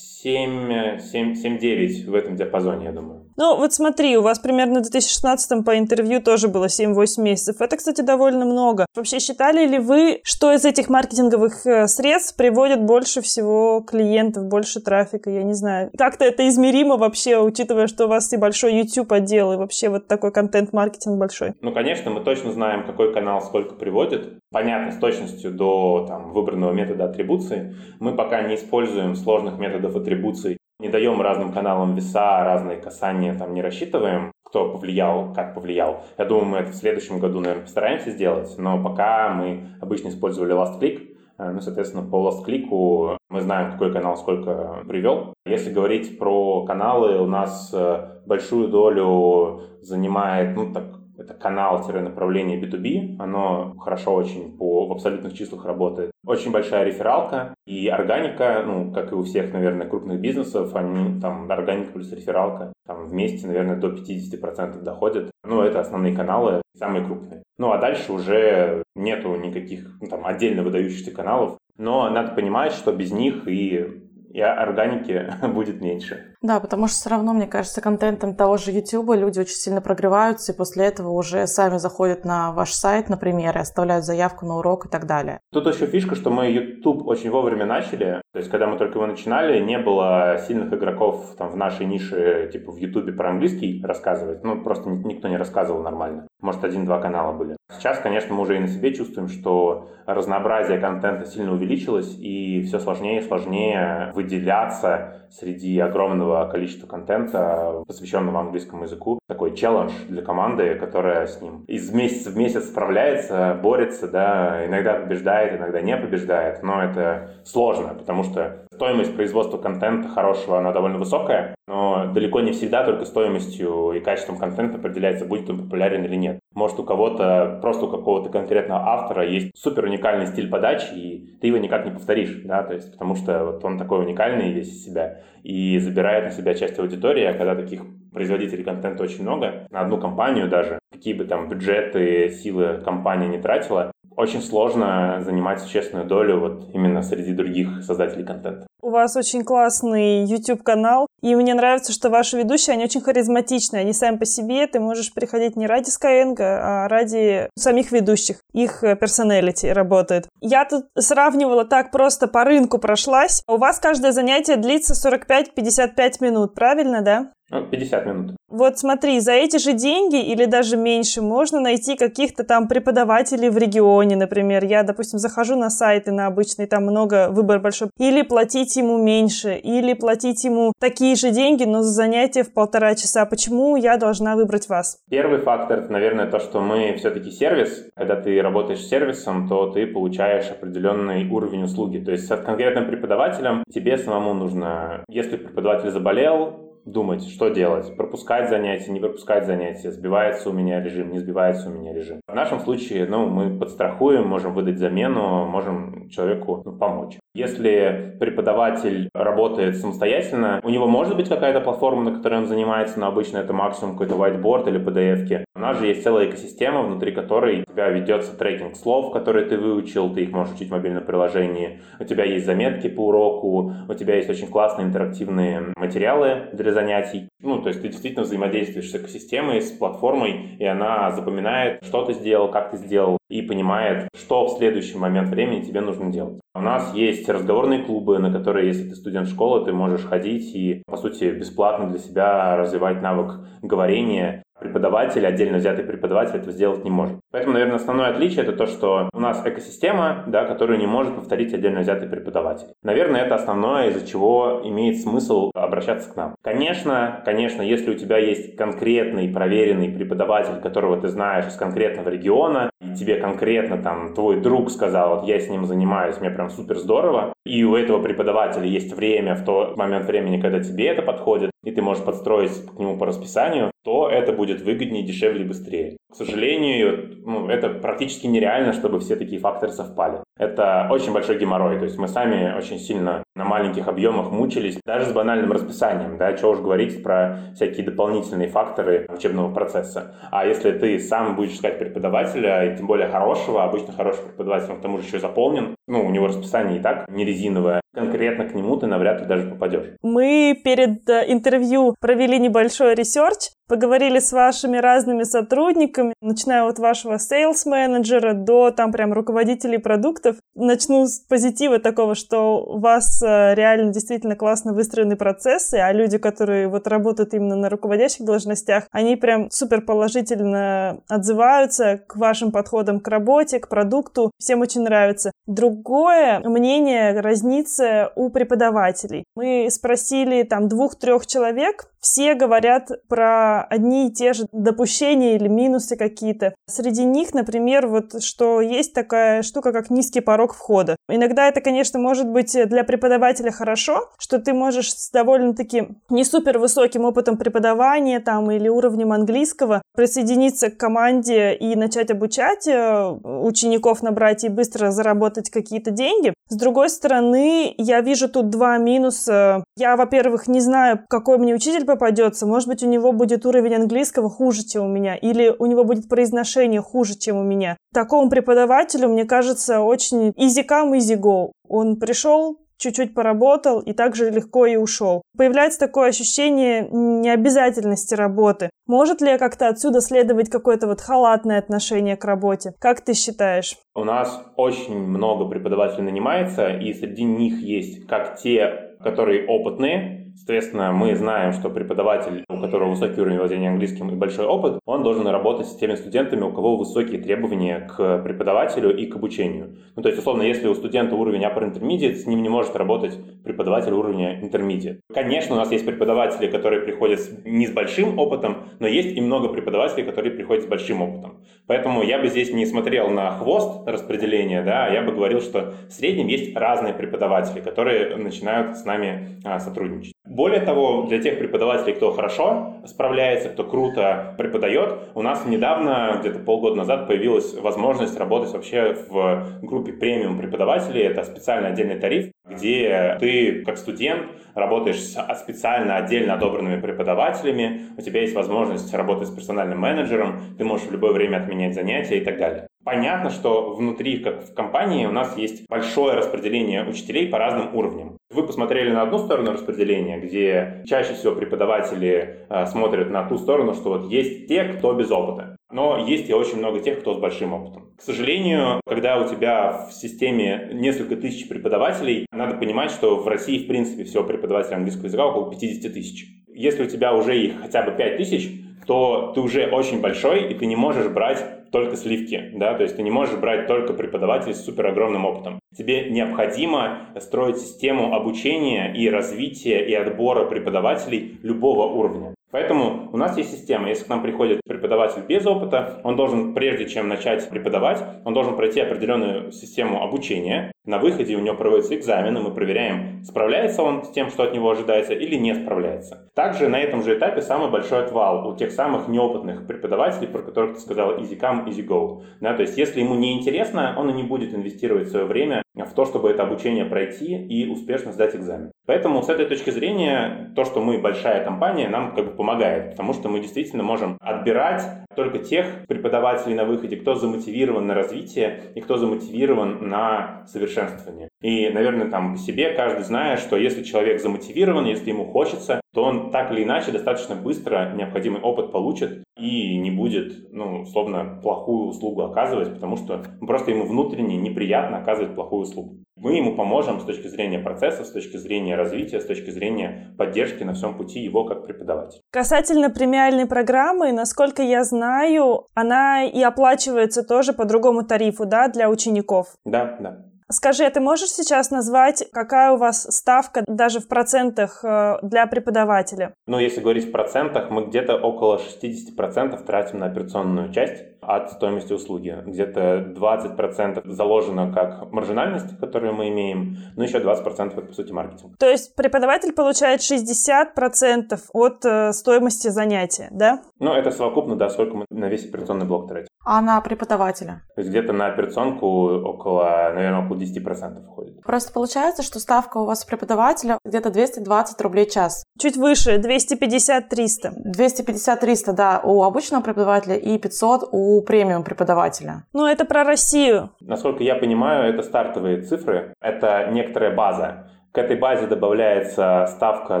[0.24, 3.24] 7, 7, 7, 9 в этом диапазоне, я думаю.
[3.36, 7.60] Ну, вот смотри, у вас примерно в 2016 по интервью тоже было 7-8 месяцев.
[7.60, 8.86] Это, кстати, довольно много.
[8.94, 14.80] Вообще, считали ли вы, что из этих маркетинговых э, средств приводит больше всего клиентов, больше
[14.80, 15.28] трафика?
[15.28, 15.90] Я не знаю.
[15.98, 20.06] Как-то это измеримо вообще, учитывая, что у вас и большой YouTube отдел, и вообще вот
[20.06, 21.52] такой контент-маркетинг большой?
[21.60, 24.38] Ну, конечно, мы точно знаем, какой канал сколько приводит.
[24.54, 27.74] Понятно, с точностью до там, выбранного метода атрибуции.
[27.98, 33.52] Мы пока не используем сложных методов атрибуции не даем разным каналам веса, разные касания, там
[33.54, 36.04] не рассчитываем, кто повлиял, как повлиял.
[36.18, 40.54] Я думаю, мы это в следующем году, наверное, постараемся сделать, но пока мы обычно использовали
[40.54, 45.34] last click, э, ну, соответственно, по click мы знаем, какой канал сколько привел.
[45.46, 50.84] Если говорить про каналы, у нас э, большую долю занимает, ну, так,
[51.18, 56.10] это канал-направление B2B, оно хорошо очень по, в абсолютных числах работает.
[56.26, 61.50] Очень большая рефералка и органика, ну, как и у всех, наверное, крупных бизнесов, они там
[61.50, 65.30] органика плюс рефералка там вместе, наверное, до 50% доходят.
[65.44, 67.42] Ну, это основные каналы, самые крупные.
[67.58, 71.58] Ну, а дальше уже нету никаких ну, там отдельно выдающихся каналов.
[71.76, 76.33] Но надо понимать, что без них и и органики будет меньше.
[76.44, 80.52] Да, потому что все равно, мне кажется, контентом того же YouTube люди очень сильно прогреваются,
[80.52, 84.84] и после этого уже сами заходят на ваш сайт, например, и оставляют заявку на урок
[84.84, 85.40] и так далее.
[85.50, 88.20] Тут еще фишка, что мы YouTube очень вовремя начали.
[88.34, 92.50] То есть, когда мы только его начинали, не было сильных игроков там в нашей нише,
[92.52, 94.44] типа в YouTube про английский рассказывать.
[94.44, 96.26] Ну, просто никто не рассказывал нормально.
[96.42, 97.56] Может, один-два канала были.
[97.72, 102.78] Сейчас, конечно, мы уже и на себе чувствуем, что разнообразие контента сильно увеличилось, и все
[102.78, 109.18] сложнее и сложнее выделяться среди огромного количества контента, посвященного английскому языку.
[109.28, 114.94] Такой челлендж для команды, которая с ним из месяца в месяц справляется, борется, да, иногда
[114.94, 120.98] побеждает, иногда не побеждает, но это сложно, потому что стоимость производства контента хорошего, она довольно
[120.98, 126.16] высокая, но далеко не всегда только стоимостью и качеством контента определяется, будет он популярен или
[126.16, 126.38] нет.
[126.54, 131.48] Может, у кого-то, просто у какого-то конкретного автора есть супер уникальный стиль подачи, и ты
[131.48, 134.84] его никак не повторишь, да, то есть потому что вот он такой уникальный весь из
[134.84, 137.82] себя и забирает на себя часть аудитории, а когда таких
[138.12, 143.38] производителей контента очень много, на одну компанию даже, какие бы там бюджеты, силы компания не
[143.38, 148.66] тратила, очень сложно занимать существенную долю вот именно среди других создателей контента.
[148.80, 153.94] У вас очень классный YouTube-канал, и мне нравится, что ваши ведущие, они очень харизматичные, они
[153.94, 159.66] сами по себе, ты можешь приходить не ради Skyeng, а ради самих ведущих, их персоналити
[159.66, 160.28] работает.
[160.42, 163.42] Я тут сравнивала так просто по рынку прошлась.
[163.48, 167.30] У вас каждое занятие длится 45-55 минут, правильно, да?
[167.62, 168.36] 50 ну, минут.
[168.48, 173.58] Вот смотри, за эти же деньги или даже меньше можно найти каких-то там преподавателей в
[173.58, 174.64] регионе, например.
[174.64, 177.88] Я, допустим, захожу на сайты на обычный, там много, выбор большой.
[177.98, 182.94] Или платить ему меньше, или платить ему такие же деньги, но за занятие в полтора
[182.94, 183.26] часа.
[183.26, 184.98] Почему я должна выбрать вас?
[185.10, 187.88] Первый фактор, это, наверное, то, что мы все-таки сервис.
[187.96, 191.98] Когда ты работаешь сервисом, то ты получаешь определенный уровень услуги.
[191.98, 197.96] То есть с конкретным преподавателем тебе самому нужно, если преподаватель заболел, думать, что делать.
[197.96, 202.20] Пропускать занятия, не пропускать занятия, сбивается у меня режим, не сбивается у меня режим.
[202.26, 207.18] В нашем случае, ну, мы подстрахуем, можем выдать замену, можем человеку ну, помочь.
[207.36, 213.08] Если преподаватель работает самостоятельно, у него может быть какая-то платформа, на которой он занимается, но
[213.08, 215.26] обычно это максимум какой-то whiteboard или PDF.
[215.26, 215.44] -ки.
[215.56, 219.58] У нас же есть целая экосистема, внутри которой у тебя ведется трекинг слов, которые ты
[219.58, 221.80] выучил, ты их можешь учить в мобильном приложении.
[221.98, 227.28] У тебя есть заметки по уроку, у тебя есть очень классные интерактивные материалы для занятий.
[227.42, 232.12] Ну, то есть ты действительно взаимодействуешь с экосистемой, с платформой, и она запоминает, что ты
[232.12, 236.38] сделал, как ты сделал, и понимает, что в следующий момент времени тебе нужно делать.
[236.56, 240.82] У нас есть разговорные клубы, на которые, если ты студент школы, ты можешь ходить и,
[240.86, 246.90] по сути, бесплатно для себя развивать навык говорения преподаватель, отдельно взятый преподаватель этого сделать не
[246.90, 247.18] может.
[247.30, 251.52] Поэтому, наверное, основное отличие это то, что у нас экосистема, да, которую не может повторить
[251.52, 252.68] отдельно взятый преподаватель.
[252.82, 256.34] Наверное, это основное, из-за чего имеет смысл обращаться к нам.
[256.42, 262.70] Конечно, конечно, если у тебя есть конкретный проверенный преподаватель, которого ты знаешь из конкретного региона,
[262.80, 266.78] и тебе конкретно там твой друг сказал, вот я с ним занимаюсь, мне прям супер
[266.78, 271.50] здорово, и у этого преподавателя есть время в тот момент времени, когда тебе это подходит,
[271.64, 275.98] и ты можешь подстроить к нему по расписанию, то это будет выгоднее, дешевле быстрее.
[276.10, 280.20] К сожалению, ну, это практически нереально, чтобы все такие факторы совпали.
[280.38, 285.06] Это очень большой геморрой, то есть мы сами очень сильно на маленьких объемах мучились, даже
[285.06, 290.16] с банальным расписанием, да, чего уж говорить про всякие дополнительные факторы учебного процесса.
[290.30, 294.78] А если ты сам будешь искать преподавателя, и тем более хорошего, обычно хороший преподаватель, он
[294.78, 298.54] к тому же еще заполнен, ну, у него расписание и так не резиновое, конкретно к
[298.54, 299.94] нему ты навряд ли даже попадешь.
[300.02, 307.14] Мы перед э, интервью провели небольшой research, поговорили с вашими разными сотрудниками, начиная от вашего
[307.14, 310.36] sales-менеджера до там прям руководителей продуктов.
[310.54, 316.18] Начну с позитива такого, что у вас э, реально действительно классно выстроены процессы, а люди,
[316.18, 323.00] которые вот работают именно на руководящих должностях, они прям супер положительно отзываются к вашим подходам
[323.00, 324.30] к работе, к продукту.
[324.38, 325.32] Всем очень нравится.
[325.46, 329.24] Другое мнение разнится у преподавателей.
[329.34, 335.96] Мы спросили там двух-трех человек, все говорят про одни и те же допущения или минусы
[335.96, 336.54] какие-то.
[336.68, 340.96] Среди них, например, вот что есть такая штука, как низкий порог входа.
[341.08, 346.58] Иногда это, конечно, может быть для преподавателя хорошо, что ты можешь с довольно-таки не супер
[346.58, 354.02] высоким опытом преподавания там или уровнем английского присоединиться к команде и начать обучать э, учеников
[354.02, 356.34] набрать и быстро заработать какие-то деньги.
[356.50, 359.64] С другой стороны, я вижу тут два минуса.
[359.78, 362.46] Я, во-первых, не знаю, какой мне учитель попадется.
[362.46, 366.08] Может быть, у него будет уровень английского хуже, чем у меня, или у него будет
[366.08, 367.76] произношение хуже, чем у меня.
[367.92, 371.52] Такому преподавателю, мне кажется, очень easy come, easy go.
[371.68, 375.22] Он пришел, чуть-чуть поработал и также легко и ушел.
[375.36, 378.70] Появляется такое ощущение необязательности работы.
[378.86, 382.74] Может ли как-то отсюда следовать какое-то вот халатное отношение к работе?
[382.78, 383.76] Как ты считаешь?
[383.94, 390.92] У нас очень много преподавателей нанимается, и среди них есть как те, которые опытные, Соответственно,
[390.92, 395.26] мы знаем, что преподаватель, у которого высокий уровень владения английским и большой опыт, он должен
[395.26, 399.76] работать с теми студентами, у кого высокие требования к преподавателю и к обучению.
[399.96, 403.18] Ну, то есть, условно, если у студента уровень upper intermediate, с ним не может работать
[403.44, 404.98] преподаватель уровня intermediate.
[405.14, 409.48] Конечно, у нас есть преподаватели, которые приходят не с большим опытом, но есть и много
[409.48, 411.44] преподавателей, которые приходят с большим опытом.
[411.66, 415.74] Поэтому я бы здесь не смотрел на хвост распределения, да, а я бы говорил, что
[415.88, 420.14] в среднем есть разные преподаватели, которые начинают с нами а, сотрудничать.
[420.26, 426.38] Более того, для тех преподавателей, кто хорошо справляется, кто круто преподает, у нас недавно, где-то
[426.38, 431.02] полгода назад, появилась возможность работать вообще в группе премиум преподавателей.
[431.02, 434.22] Это специальный отдельный тариф, где ты, как студент,
[434.54, 440.64] работаешь с специально отдельно отобранными преподавателями, у тебя есть возможность работать с персональным менеджером, ты
[440.64, 442.68] можешь в любое время отменять занятия и так далее.
[442.84, 448.18] Понятно, что внутри, как в компании, у нас есть большое распределение учителей по разным уровням.
[448.30, 453.74] Вы посмотрели на одну сторону распределения, где чаще всего преподаватели э, смотрят на ту сторону,
[453.74, 455.56] что вот есть те, кто без опыта.
[455.72, 457.94] Но есть и очень много тех, кто с большим опытом.
[457.96, 463.64] К сожалению, когда у тебя в системе несколько тысяч преподавателей, надо понимать, что в России,
[463.64, 466.26] в принципе, всего преподавателей английского языка около 50 тысяч.
[466.48, 468.50] Если у тебя уже их хотя бы 5 тысяч,
[468.86, 472.94] то ты уже очень большой, и ты не можешь брать только сливки, да, то есть
[472.94, 475.58] ты не можешь брать только преподавателей с супер огромным опытом.
[475.76, 482.33] Тебе необходимо строить систему обучения и развития и отбора преподавателей любого уровня.
[482.54, 483.88] Поэтому у нас есть система.
[483.88, 488.54] Если к нам приходит преподаватель без опыта, он должен, прежде чем начать преподавать, он должен
[488.54, 490.70] пройти определенную систему обучения.
[490.84, 494.70] На выходе у него проводятся экзамены, мы проверяем, справляется он с тем, что от него
[494.70, 496.30] ожидается, или не справляется.
[496.36, 500.74] Также на этом же этапе самый большой отвал у тех самых неопытных преподавателей, про которых
[500.74, 502.22] ты сказал easy come, easy go.
[502.40, 505.92] Да, то есть если ему не интересно, он и не будет инвестировать свое время в
[505.92, 508.70] то, чтобы это обучение пройти и успешно сдать экзамен.
[508.86, 513.12] Поэтому с этой точки зрения то, что мы большая компания, нам как бы помогает, потому
[513.12, 514.82] что мы действительно можем отбирать
[515.16, 521.28] только тех преподавателей на выходе, кто замотивирован на развитие и кто замотивирован на совершенствование.
[521.44, 526.02] И, наверное, там по себе каждый знает, что если человек замотивирован, если ему хочется, то
[526.02, 531.88] он так или иначе достаточно быстро необходимый опыт получит и не будет, ну, условно, плохую
[531.88, 535.98] услугу оказывать, потому что просто ему внутренне неприятно оказывать плохую услугу.
[536.16, 540.62] Мы ему поможем с точки зрения процесса, с точки зрения развития, с точки зрения поддержки
[540.62, 542.22] на всем пути его как преподавателя.
[542.30, 548.88] Касательно премиальной программы, насколько я знаю, она и оплачивается тоже по другому тарифу, да, для
[548.88, 549.48] учеников?
[549.66, 550.33] Да, да.
[550.50, 555.46] Скажи, а ты можешь сейчас назвать, какая у вас ставка даже в процентах э, для
[555.46, 556.34] преподавателя?
[556.46, 561.92] Ну, если говорить в процентах, мы где-то около 60% тратим на операционную часть от стоимости
[561.92, 562.36] услуги.
[562.46, 568.56] Где-то 20% заложено как маржинальность, которую мы имеем, но еще 20% это, по сути, маркетинг.
[568.58, 573.62] То есть преподаватель получает 60% от э, стоимости занятия, да?
[573.78, 576.28] Ну, это совокупно, да, сколько мы на весь операционный блок тратим.
[576.44, 577.62] А на преподавателя?
[577.74, 581.40] То есть где-то на операционку около, наверное, около 10% входит.
[581.42, 585.44] Просто получается, что ставка у вас преподавателя где-то 220 рублей в час.
[585.58, 587.52] Чуть выше, 250-300.
[587.74, 592.44] 250-300, да, у обычного преподавателя и 500 у премиум преподавателя.
[592.52, 593.70] Ну, это про Россию.
[593.80, 597.70] Насколько я понимаю, это стартовые цифры, это некоторая база.
[597.92, 600.00] К этой базе добавляется ставка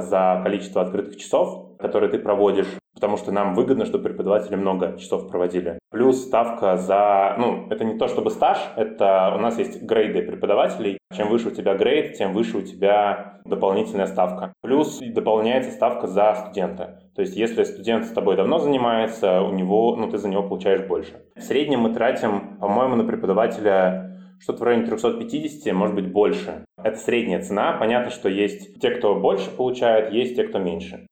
[0.00, 5.28] за количество открытых часов, которые ты проводишь, потому что нам выгодно, чтобы преподаватели много часов
[5.28, 5.78] проводили.
[5.90, 10.98] Плюс ставка за, ну, это не то чтобы стаж, это у нас есть грейды преподавателей.
[11.14, 14.52] Чем выше у тебя грейд, тем выше у тебя дополнительная ставка.
[14.62, 17.00] Плюс дополняется ставка за студента.
[17.14, 20.82] То есть, если студент с тобой давно занимается, у него, ну, ты за него получаешь
[20.82, 21.22] больше.
[21.36, 26.64] В среднем мы тратим, по-моему, на преподавателя что-то в районе 350, может быть, больше.
[26.82, 27.76] Это средняя цена.
[27.78, 31.06] Понятно, что есть те, кто больше получает, есть те, кто меньше.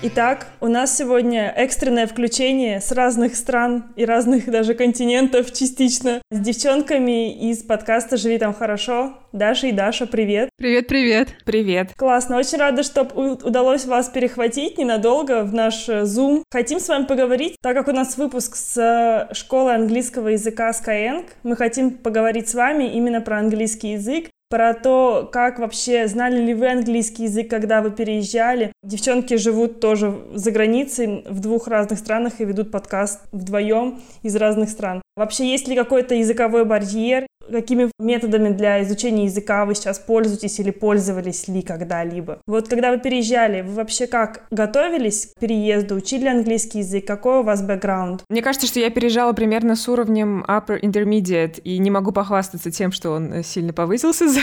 [0.00, 6.38] Итак, у нас сегодня экстренное включение с разных стран и разных даже континентов частично с
[6.38, 9.14] девчонками из подкаста «Живи там хорошо».
[9.32, 10.50] Даша и Даша, привет.
[10.56, 11.30] Привет-привет.
[11.44, 11.94] Привет.
[11.96, 16.44] Классно, очень рада, что удалось вас перехватить ненадолго в наш э, Zoom.
[16.50, 21.26] Хотим с вами поговорить, так как у нас выпуск с э, школы английского языка Skyeng,
[21.42, 26.54] мы хотим поговорить с вами именно про английский язык про то, как вообще знали ли
[26.54, 28.72] вы английский язык, когда вы переезжали.
[28.82, 34.70] Девчонки живут тоже за границей в двух разных странах и ведут подкаст вдвоем из разных
[34.70, 35.02] стран.
[35.16, 37.26] Вообще есть ли какой-то языковой барьер?
[37.50, 42.38] Какими методами для изучения языка вы сейчас пользуетесь или пользовались ли когда-либо.
[42.46, 47.42] Вот когда вы переезжали, вы вообще как готовились к переезду, учили английский язык, какой у
[47.42, 48.24] вас бэкграунд?
[48.28, 52.92] Мне кажется, что я переезжала примерно с уровнем upper intermediate, и не могу похвастаться тем,
[52.92, 54.40] что он сильно повысился за,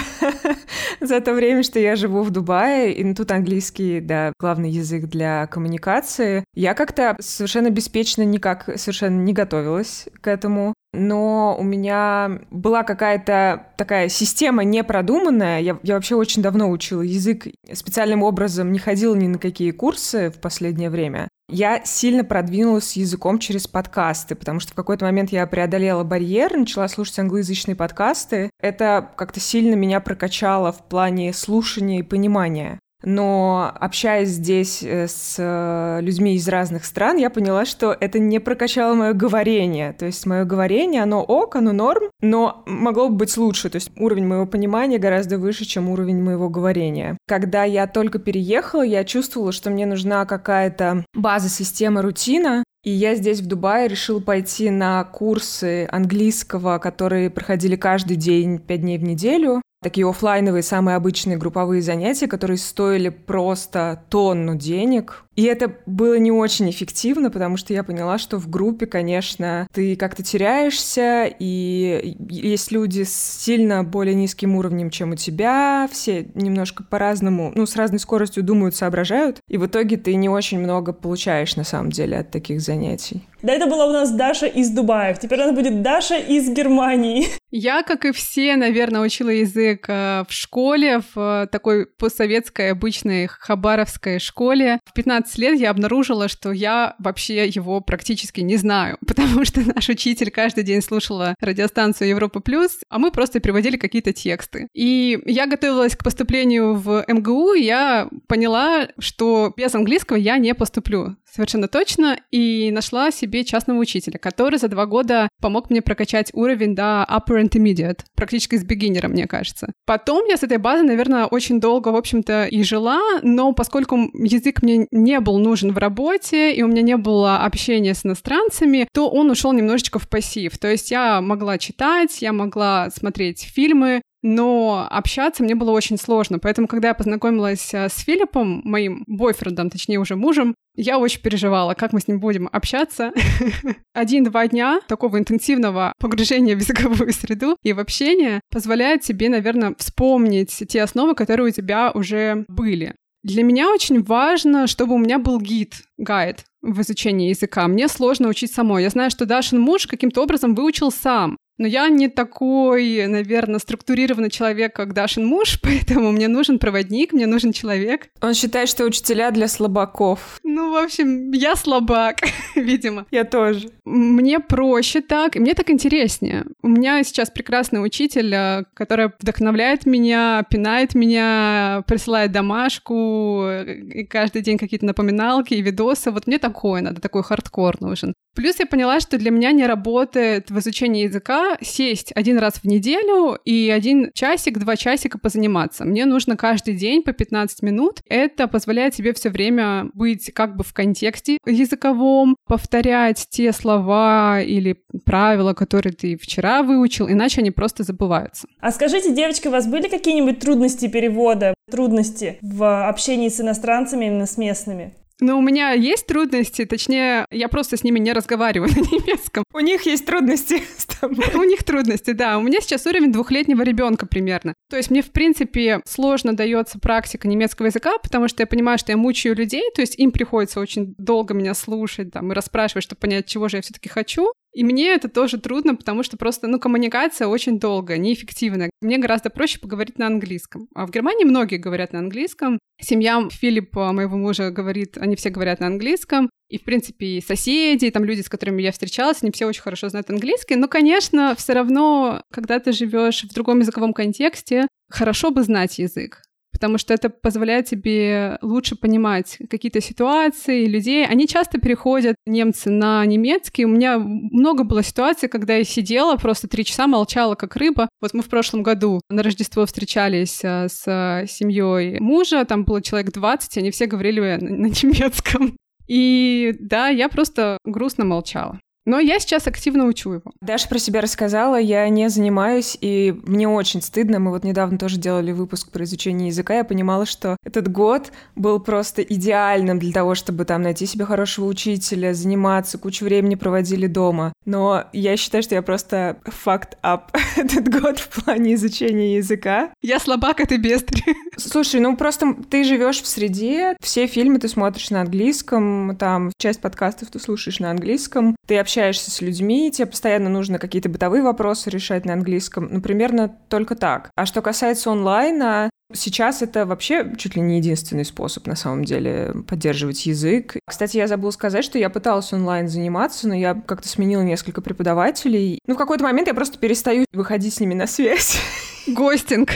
[1.01, 5.47] за то время, что я живу в Дубае, и тут английский, да, главный язык для
[5.47, 6.43] коммуникации.
[6.53, 10.73] Я как-то совершенно беспечно никак совершенно не готовилась к этому.
[10.95, 15.59] Но у меня была какая-то такая система непродуманная.
[15.59, 20.31] Я, я вообще очень давно учила язык, специальным образом не ходила ни на какие курсы
[20.31, 21.27] в последнее время.
[21.47, 26.57] Я сильно продвинулась с языком через подкасты, потому что в какой-то момент я преодолела барьер,
[26.57, 28.49] начала слушать англоязычные подкасты.
[28.59, 35.35] Это как-то сильно меня прокачало в плане слушания и понимания но общаясь здесь э, с
[35.37, 39.93] э, людьми из разных стран, я поняла, что это не прокачало мое говорение.
[39.93, 43.69] То есть мое говорение, оно ок, оно норм, но могло бы быть лучше.
[43.69, 47.17] То есть уровень моего понимания гораздо выше, чем уровень моего говорения.
[47.27, 53.15] Когда я только переехала, я чувствовала, что мне нужна какая-то база, система, рутина, и я
[53.15, 59.03] здесь, в Дубае, решила пойти на курсы английского, которые проходили каждый день, пять дней в
[59.03, 65.25] неделю такие офлайновые, самые обычные групповые занятия, которые стоили просто тонну денег.
[65.35, 69.95] И это было не очень эффективно, потому что я поняла, что в группе, конечно, ты
[69.95, 76.83] как-то теряешься, и есть люди с сильно более низким уровнем, чем у тебя, все немножко
[76.83, 81.57] по-разному, ну, с разной скоростью думают, соображают, и в итоге ты не очень много получаешь,
[81.57, 83.27] на самом деле, от таких занятий.
[83.45, 85.13] Да, это была у нас Даша из Дубая.
[85.13, 87.27] Теперь у нас будет Даша из Германии.
[87.51, 93.27] Я, как и все, наверное, учила язык э, в школе, в э, такой постсоветской обычной
[93.27, 94.79] хабаровской школе.
[94.83, 99.89] В 15 лет я обнаружила, что я вообще его практически не знаю, потому что наш
[99.89, 104.69] учитель каждый день слушала радиостанцию Европа Плюс, а мы просто переводили какие-то тексты.
[104.73, 110.55] И я готовилась к поступлению в МГУ, и я поняла, что без английского я не
[110.55, 116.31] поступлю совершенно точно, и нашла себе частного учителя, который за два года помог мне прокачать
[116.33, 119.71] уровень до upper intermediate, практически с бигинера, мне кажется.
[119.85, 124.63] Потом я с этой базы, наверное, очень долго, в общем-то, и жила, но поскольку язык
[124.63, 129.09] мне не был нужен в работе, и у меня не было общения с иностранцами, то
[129.09, 130.57] он ушел немножечко в пассив.
[130.57, 136.39] То есть я могла читать, я могла смотреть фильмы, но общаться мне было очень сложно.
[136.39, 141.75] Поэтому, когда я познакомилась э, с Филиппом, моим бойфрендом, точнее уже мужем, я очень переживала,
[141.75, 143.11] как мы с ним будем общаться.
[143.93, 150.63] Один-два дня такого интенсивного погружения в языковую среду и в общение позволяет тебе, наверное, вспомнить
[150.67, 152.95] те основы, которые у тебя уже были.
[153.21, 157.67] Для меня очень важно, чтобы у меня был гид, гайд в изучении языка.
[157.67, 158.81] Мне сложно учить самой.
[158.81, 161.37] Я знаю, что Дашин муж каким-то образом выучил сам.
[161.57, 167.27] Но я не такой, наверное, структурированный человек, как Дашин муж, поэтому мне нужен проводник, мне
[167.27, 168.09] нужен человек.
[168.21, 170.39] Он считает, что учителя для слабаков.
[170.43, 172.17] Ну, в общем, я слабак,
[172.55, 173.05] видимо.
[173.11, 173.69] Я тоже.
[173.85, 176.45] Мне проще так, и мне так интереснее.
[176.61, 184.41] У меня сейчас прекрасный учитель, э, который вдохновляет меня, пинает меня, присылает домашку, и каждый
[184.41, 186.11] день какие-то напоминалки и видосы.
[186.11, 188.13] Вот мне такое надо, такой хардкор нужен.
[188.35, 192.65] Плюс я поняла, что для меня не работает в изучении языка сесть один раз в
[192.65, 195.85] неделю и один часик, два часика позаниматься.
[195.85, 198.01] Мне нужно каждый день по 15 минут.
[198.09, 204.77] Это позволяет тебе все время быть как бы в контексте языковом, повторять те слова или
[205.05, 208.47] правила, которые ты вчера выучил, иначе они просто забываются.
[208.59, 214.25] А скажите, девочки, у вас были какие-нибудь трудности перевода, трудности в общении с иностранцами, именно
[214.25, 214.93] с местными?
[215.21, 219.43] Ну, у меня есть трудности, точнее, я просто с ними не разговариваю на немецком.
[219.53, 221.25] У них есть трудности с тобой.
[221.35, 222.37] У них трудности, да.
[222.37, 224.53] У меня сейчас уровень двухлетнего ребенка примерно.
[224.69, 228.91] То есть мне, в принципе, сложно дается практика немецкого языка, потому что я понимаю, что
[228.91, 232.99] я мучаю людей, то есть им приходится очень долго меня слушать там, и расспрашивать, чтобы
[232.99, 234.31] понять, чего же я все-таки хочу.
[234.55, 238.69] И мне это тоже трудно, потому что просто, ну, коммуникация очень долгая, неэффективная.
[238.81, 240.69] Мне гораздо проще поговорить на английском.
[240.73, 242.57] А в Германии многие говорят на английском.
[242.81, 246.29] Семья Филиппа, моего мужа, говорит, они все говорят на английском.
[246.47, 249.61] И, в принципе, и соседи, и там люди, с которыми я встречалась, они все очень
[249.61, 250.55] хорошо знают английский.
[250.55, 256.21] Но, конечно, все равно, когда ты живешь в другом языковом контексте, хорошо бы знать язык
[256.65, 261.05] потому что это позволяет тебе лучше понимать какие-то ситуации, людей.
[261.05, 263.65] Они часто переходят, немцы, на немецкий.
[263.65, 267.87] У меня много было ситуаций, когда я сидела, просто три часа молчала, как рыба.
[268.01, 273.11] Вот мы в прошлом году на Рождество встречались э, с семьей мужа, там было человек
[273.13, 275.55] 20, они все говорили на немецком.
[275.87, 278.59] И да, я просто грустно молчала.
[278.85, 280.33] Но я сейчас активно учу его.
[280.41, 284.19] Даша про себя рассказала, я не занимаюсь, и мне очень стыдно.
[284.19, 288.59] Мы вот недавно тоже делали выпуск про изучение языка, я понимала, что этот год был
[288.59, 294.33] просто идеальным для того, чтобы там найти себе хорошего учителя, заниматься, кучу времени проводили дома.
[294.45, 297.03] Но я считаю, что я просто fucked up
[297.35, 299.71] этот год в плане изучения языка.
[299.81, 301.15] Я слабак, а ты бестрый.
[301.37, 306.61] Слушай, ну просто ты живешь в среде, все фильмы ты смотришь на английском, там часть
[306.61, 311.69] подкастов ты слушаешь на английском, ты общаешься с людьми, тебе постоянно нужно какие-то бытовые вопросы
[311.69, 312.67] решать на английском.
[312.71, 314.09] Ну, примерно только так.
[314.15, 319.35] А что касается онлайна, Сейчас это вообще чуть ли не единственный способ, на самом деле,
[319.47, 320.55] поддерживать язык.
[320.67, 325.59] Кстати, я забыла сказать, что я пыталась онлайн заниматься, но я как-то сменила несколько преподавателей.
[325.67, 328.39] Ну, в какой-то момент я просто перестаю выходить с ними на связь.
[328.87, 329.49] Гостинг.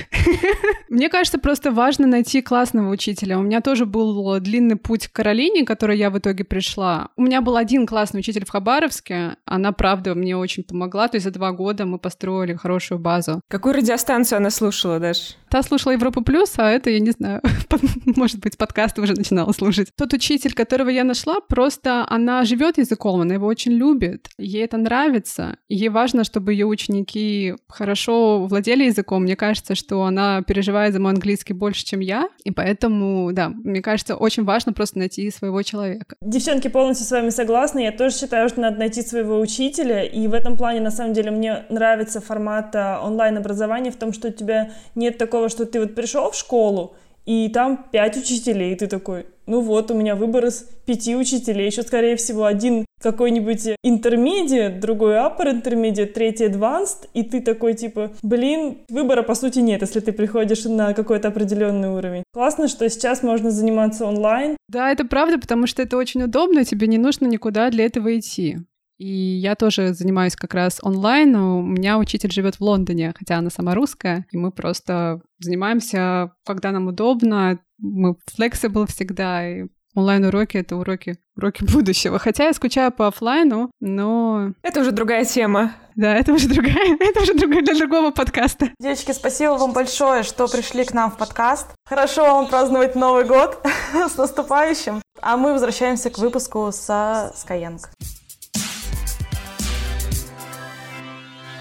[0.89, 3.37] Мне кажется, просто важно найти классного учителя.
[3.37, 7.09] У меня тоже был длинный путь к Каролине, к которой я в итоге пришла.
[7.15, 9.35] У меня был один классный учитель в Хабаровске.
[9.45, 11.07] Она, правда, мне очень помогла.
[11.07, 13.41] То есть за два года мы построили хорошую базу.
[13.47, 15.35] Какую радиостанцию она слушала, Даш?
[15.49, 17.41] Та слушала Европу Плюс, а это, я не знаю,
[18.05, 19.89] может быть, подкасты уже начинала слушать.
[19.95, 24.77] Тот учитель, которого я нашла, просто она живет языком, она его очень любит, ей это
[24.77, 25.57] нравится.
[25.67, 31.11] Ей важно, чтобы ее ученики хорошо владели языком, мне кажется, что она переживает за мой
[31.11, 36.15] английский больше, чем я, и поэтому, да, мне кажется, очень важно просто найти своего человека.
[36.21, 37.79] Девчонки, полностью с вами согласны.
[37.83, 41.31] Я тоже считаю, что надо найти своего учителя, и в этом плане, на самом деле,
[41.31, 45.95] мне нравится формат а, онлайн-образования в том, что у тебя нет такого, что ты вот
[45.95, 46.95] пришел в школу,
[47.25, 51.67] и там пять учителей, и ты такой, ну вот, у меня выбор из пяти учителей,
[51.67, 58.11] еще, скорее всего, один какой-нибудь интермедиат, другой upper интермедиат, третий advanced, и ты такой, типа,
[58.21, 62.23] блин, выбора, по сути, нет, если ты приходишь на какой-то определенный уровень.
[62.33, 64.57] Классно, что сейчас можно заниматься онлайн.
[64.67, 68.57] Да, это правда, потому что это очень удобно, тебе не нужно никуда для этого идти.
[68.99, 71.33] И я тоже занимаюсь как раз онлайн.
[71.33, 76.71] У меня учитель живет в Лондоне, хотя она сама русская, и мы просто занимаемся, когда
[76.71, 77.59] нам удобно.
[77.77, 82.19] Мы flexible всегда, и онлайн-уроки— это уроки, уроки будущего.
[82.19, 84.53] Хотя я скучаю по офлайну, но...
[84.61, 85.73] Это уже другая тема.
[85.95, 88.69] Да, это уже другая, это уже другая для другого подкаста.
[88.79, 91.67] Девочки, спасибо вам большое, что пришли к нам в подкаст.
[91.85, 93.59] Хорошо вам праздновать Новый год
[93.93, 95.01] с наступающим.
[95.21, 97.79] А мы возвращаемся к выпуску со Skyeng.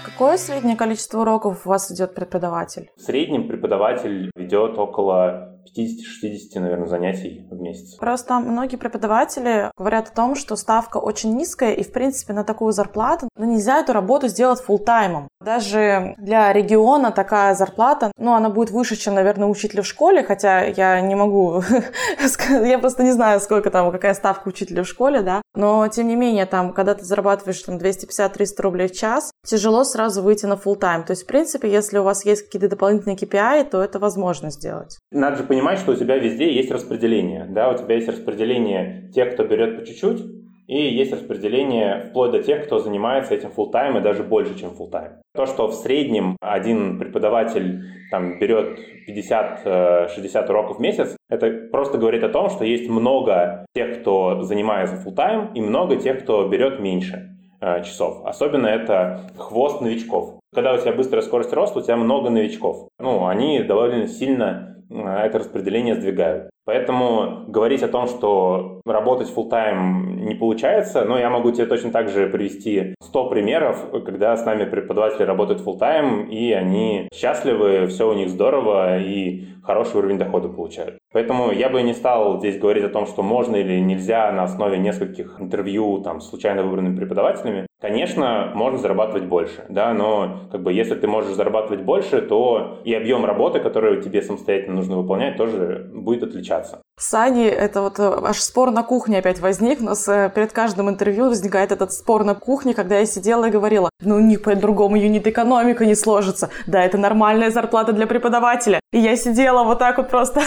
[0.05, 2.89] Какое среднее количество уроков у вас ведет преподаватель?
[2.97, 7.95] В среднем преподаватель ведет около 50-60, наверное, занятий в месяц.
[7.95, 12.71] Просто многие преподаватели говорят о том, что ставка очень низкая, и, в принципе, на такую
[12.71, 15.27] зарплату ну, нельзя эту работу сделать фулл-таймом.
[15.43, 20.63] Даже для региона такая зарплата, ну, она будет выше, чем, наверное, учителя в школе, хотя
[20.63, 21.63] я не могу,
[22.49, 26.15] я просто не знаю, сколько там, какая ставка учителя в школе, да, но, тем не
[26.15, 31.05] менее, там, когда ты зарабатываешь там 250-300 рублей в час, тяжело сразу выйти на full-time.
[31.05, 34.97] То есть, в принципе, если у вас есть какие-то дополнительные KPI, то это возможно сделать.
[35.11, 37.45] Надо же понимать, что у тебя везде есть распределение.
[37.49, 37.69] Да?
[37.69, 40.21] У тебя есть распределение тех, кто берет по чуть-чуть,
[40.69, 44.69] и есть распределение вплоть до тех, кто занимается этим full time и даже больше, чем
[44.69, 45.13] full time.
[45.33, 47.81] То, что в среднем один преподаватель
[48.11, 53.65] там, берет 50-60 э, уроков в месяц, это просто говорит о том, что есть много
[53.73, 58.23] тех, кто занимается full time, и много тех, кто берет меньше э, часов.
[58.23, 60.35] Особенно это хвост новичков.
[60.53, 62.89] Когда у тебя быстрая скорость роста, у тебя много новичков.
[62.99, 66.49] Ну, они довольно сильно это распределение сдвигают.
[66.65, 71.91] Поэтому говорить о том, что работать full time не получается, но я могу тебе точно
[71.91, 77.87] так же привести 100 примеров, когда с нами преподаватели работают full time и они счастливы,
[77.87, 80.99] все у них здорово и хороший уровень дохода получают.
[81.11, 84.77] Поэтому я бы не стал здесь говорить о том, что можно или нельзя на основе
[84.77, 87.65] нескольких интервью там, случайно выбранными преподавателями.
[87.79, 92.93] Конечно, можно зарабатывать больше, да, но как бы если ты можешь зарабатывать больше, то и
[92.93, 96.81] объем работы, который тебе самостоятельно нужно выполнять, тоже будет отличаться.
[96.99, 99.79] С Аней это вот э, аж спор на кухне опять возник.
[99.79, 103.51] У нас э, перед каждым интервью возникает этот спор на кухне, когда я сидела и
[103.51, 106.49] говорила, ну у них по-другому юнит-экономика не сложится.
[106.67, 108.81] Да, это нормальная зарплата для преподавателя.
[108.91, 110.41] И я сидела вот так вот просто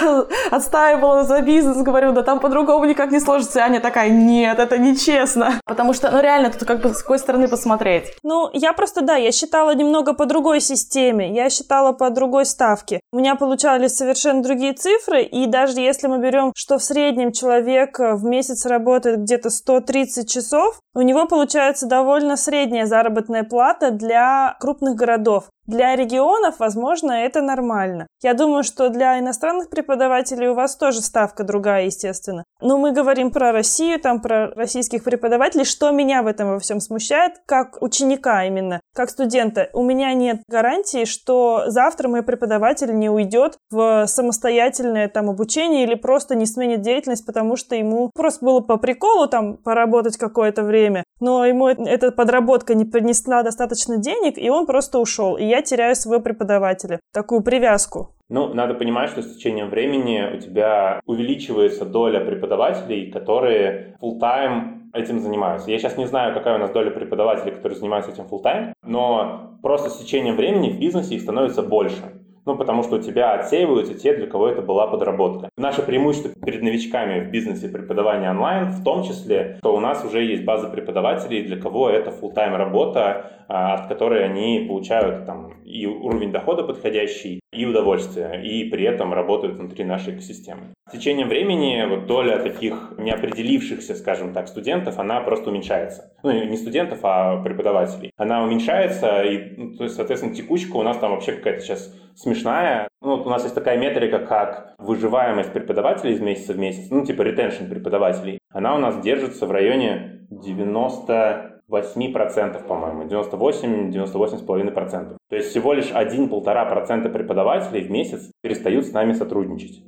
[0.52, 3.58] отстаивала за бизнес, говорю, да там по-другому никак не сложится.
[3.58, 5.60] И Аня такая, нет, это нечестно.
[5.64, 8.12] Потому что, ну реально, тут как бы с какой стороны посмотреть.
[8.22, 11.34] Ну, я просто, да, я считала немного по другой системе.
[11.34, 13.00] Я считала по другой ставке.
[13.10, 17.98] У меня получались совершенно другие цифры, и даже если мы берем, что в среднем человек
[17.98, 24.94] в месяц работает где-то 130 часов, у него получается довольно средняя заработная плата для крупных
[24.94, 25.50] городов.
[25.68, 28.06] Для регионов, возможно, это нормально.
[28.22, 32.42] Я думаю, что для иностранных преподавателей у вас тоже ставка другая, естественно.
[32.62, 35.66] Но мы говорим про Россию, там про российских преподавателей.
[35.66, 39.68] Что меня в этом во всем смущает, как ученика именно, как студента?
[39.74, 45.96] У меня нет гарантии, что завтра мой преподаватель не уйдет в самостоятельное там обучение или
[45.96, 51.04] просто не сменит деятельность, потому что ему просто было по приколу там поработать какое-то время,
[51.20, 55.36] но ему эта подработка не принесла достаточно денег, и он просто ушел.
[55.36, 57.00] И я теряю своего преподавателя.
[57.12, 58.14] Такую привязку.
[58.28, 65.20] Ну, надо понимать, что с течением времени у тебя увеличивается доля преподавателей, которые full-time этим
[65.20, 65.70] занимаются.
[65.70, 69.88] Я сейчас не знаю, какая у нас доля преподавателей, которые занимаются этим full-time, но просто
[69.88, 72.02] с течением времени в бизнесе их становится больше.
[72.48, 75.50] Ну, потому что у тебя отсеиваются те, для кого это была подработка.
[75.58, 80.24] Наше преимущество перед новичками в бизнесе преподавания онлайн в том числе, что у нас уже
[80.24, 85.86] есть база преподавателей, для кого это full-time работа, а, от которой они получают там и
[85.86, 90.74] уровень дохода подходящий, и удовольствие, и при этом работают внутри нашей экосистемы.
[90.86, 96.12] С течением времени вот доля таких неопределившихся, скажем так, студентов, она просто уменьшается.
[96.22, 98.10] Ну, не студентов, а преподавателей.
[98.18, 102.88] Она уменьшается, и, ну, то есть, соответственно, текучка у нас там вообще какая-то сейчас смешная.
[103.00, 107.04] Ну, вот у нас есть такая метрика, как выживаемость преподавателей из месяца в месяц, ну,
[107.04, 108.40] типа ретеншн преподавателей.
[108.52, 115.16] Она у нас держится в районе 90 8%, по-моему, 98-98,5%.
[115.28, 119.82] То есть всего лишь 1-1,5% преподавателей в месяц перестают с нами сотрудничать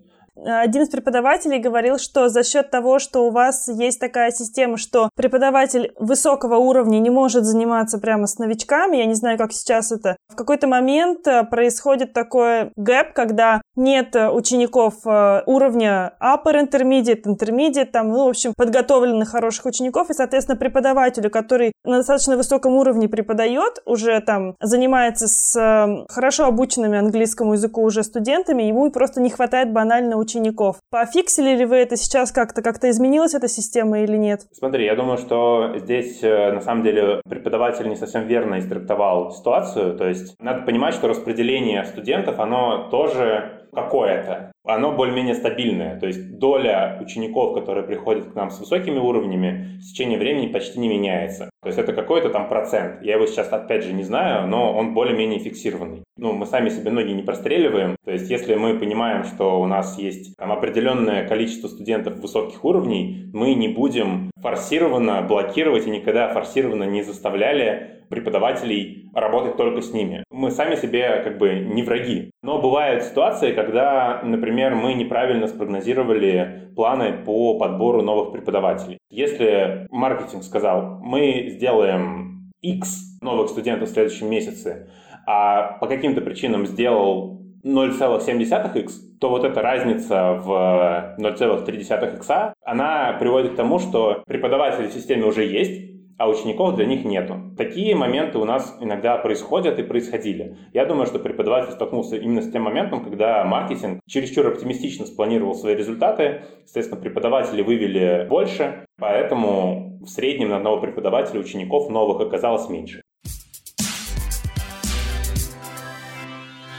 [0.45, 5.11] один из преподавателей говорил, что за счет того, что у вас есть такая система, что
[5.14, 10.16] преподаватель высокого уровня не может заниматься прямо с новичками, я не знаю, как сейчас это,
[10.28, 17.87] в какой-то момент э, происходит такой гэп, когда нет учеников э, уровня upper intermediate, intermediate,
[17.87, 23.09] там, ну, в общем, подготовленных хороших учеников, и, соответственно, преподавателю, который на достаточно высоком уровне
[23.09, 29.31] преподает, уже там занимается с э, хорошо обученными английскому языку уже студентами, ему просто не
[29.31, 30.77] хватает банально учеников.
[30.91, 32.62] Пофиксили ли вы это сейчас как-то?
[32.62, 34.43] Как-то изменилась эта система или нет?
[34.53, 39.97] Смотри, я думаю, что здесь э, на самом деле преподаватель не совсем верно истрактовал ситуацию.
[39.97, 45.99] То есть надо понимать, что распределение студентов, оно тоже какое-то, оно более-менее стабильное.
[45.99, 50.79] То есть доля учеников, которые приходят к нам с высокими уровнями, в течение времени почти
[50.79, 51.49] не меняется.
[51.62, 53.02] То есть это какой-то там процент.
[53.02, 56.04] Я его сейчас опять же не знаю, но он более-менее фиксированный.
[56.16, 57.96] Ну, мы сами себе ноги не простреливаем.
[58.04, 63.30] То есть если мы понимаем, что у нас есть там определенное количество студентов высоких уровней,
[63.32, 70.24] мы не будем форсированно блокировать и никогда форсированно не заставляли преподавателей работать только с ними.
[70.30, 72.30] Мы сами себе как бы не враги.
[72.42, 78.98] Но бывают ситуации, когда, например, мы неправильно спрогнозировали планы по подбору новых преподавателей.
[79.11, 84.88] Если маркетинг сказал, мы сделаем X новых студентов в следующем месяце,
[85.26, 93.57] а по каким-то причинам сделал 0,7x, то вот эта разница в 0,3x, она приводит к
[93.57, 95.90] тому, что преподаватели в системе уже есть,
[96.20, 97.40] а учеников для них нету.
[97.57, 100.59] Такие моменты у нас иногда происходят и происходили.
[100.74, 105.74] Я думаю, что преподаватель столкнулся именно с тем моментом, когда маркетинг чересчур оптимистично спланировал свои
[105.74, 113.03] результаты, соответственно, преподаватели вывели больше, поэтому в среднем на одного преподавателя учеников новых оказалось меньше.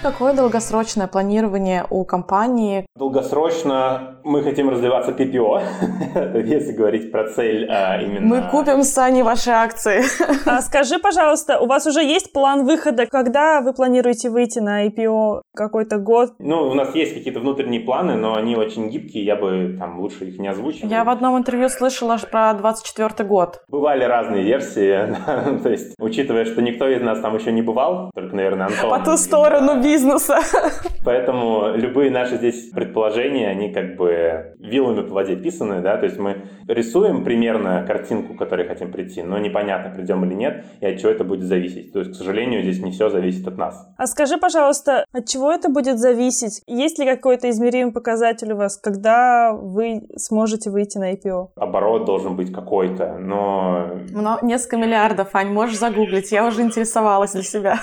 [0.01, 2.87] Какое долгосрочное планирование у компании?
[2.95, 8.25] Долгосрочно мы хотим развиваться PPO, если говорить про цель а, именно...
[8.25, 10.03] Мы купим с Аней ваши акции.
[10.47, 13.05] А скажи, пожалуйста, у вас уже есть план выхода?
[13.05, 15.41] Когда вы планируете выйти на IPO?
[15.55, 16.31] Какой-то год?
[16.39, 20.25] Ну, у нас есть какие-то внутренние планы, но они очень гибкие, я бы там лучше
[20.25, 20.89] их не озвучивал.
[20.89, 23.61] Я в одном интервью слышала про 24 год.
[23.67, 25.15] Бывали разные версии,
[25.63, 28.89] то есть, учитывая, что никто из нас там еще не бывал, только, наверное, Антон.
[28.89, 30.39] По ту сторону бизнеса.
[31.03, 36.19] Поэтому любые наши здесь предположения, они как бы вилами по воде писаны, да, то есть
[36.19, 40.99] мы рисуем примерно картинку, к которой хотим прийти, но непонятно, придем или нет, и от
[40.99, 41.91] чего это будет зависеть.
[41.91, 43.87] То есть, к сожалению, здесь не все зависит от нас.
[43.97, 46.61] А скажи, пожалуйста, от чего это будет зависеть?
[46.67, 51.49] Есть ли какой-то измеримый показатель у вас, когда вы сможете выйти на IPO?
[51.55, 53.89] Оборот должен быть какой-то, но...
[54.11, 57.79] Но несколько миллиардов, Ань, можешь загуглить, я уже интересовалась для себя.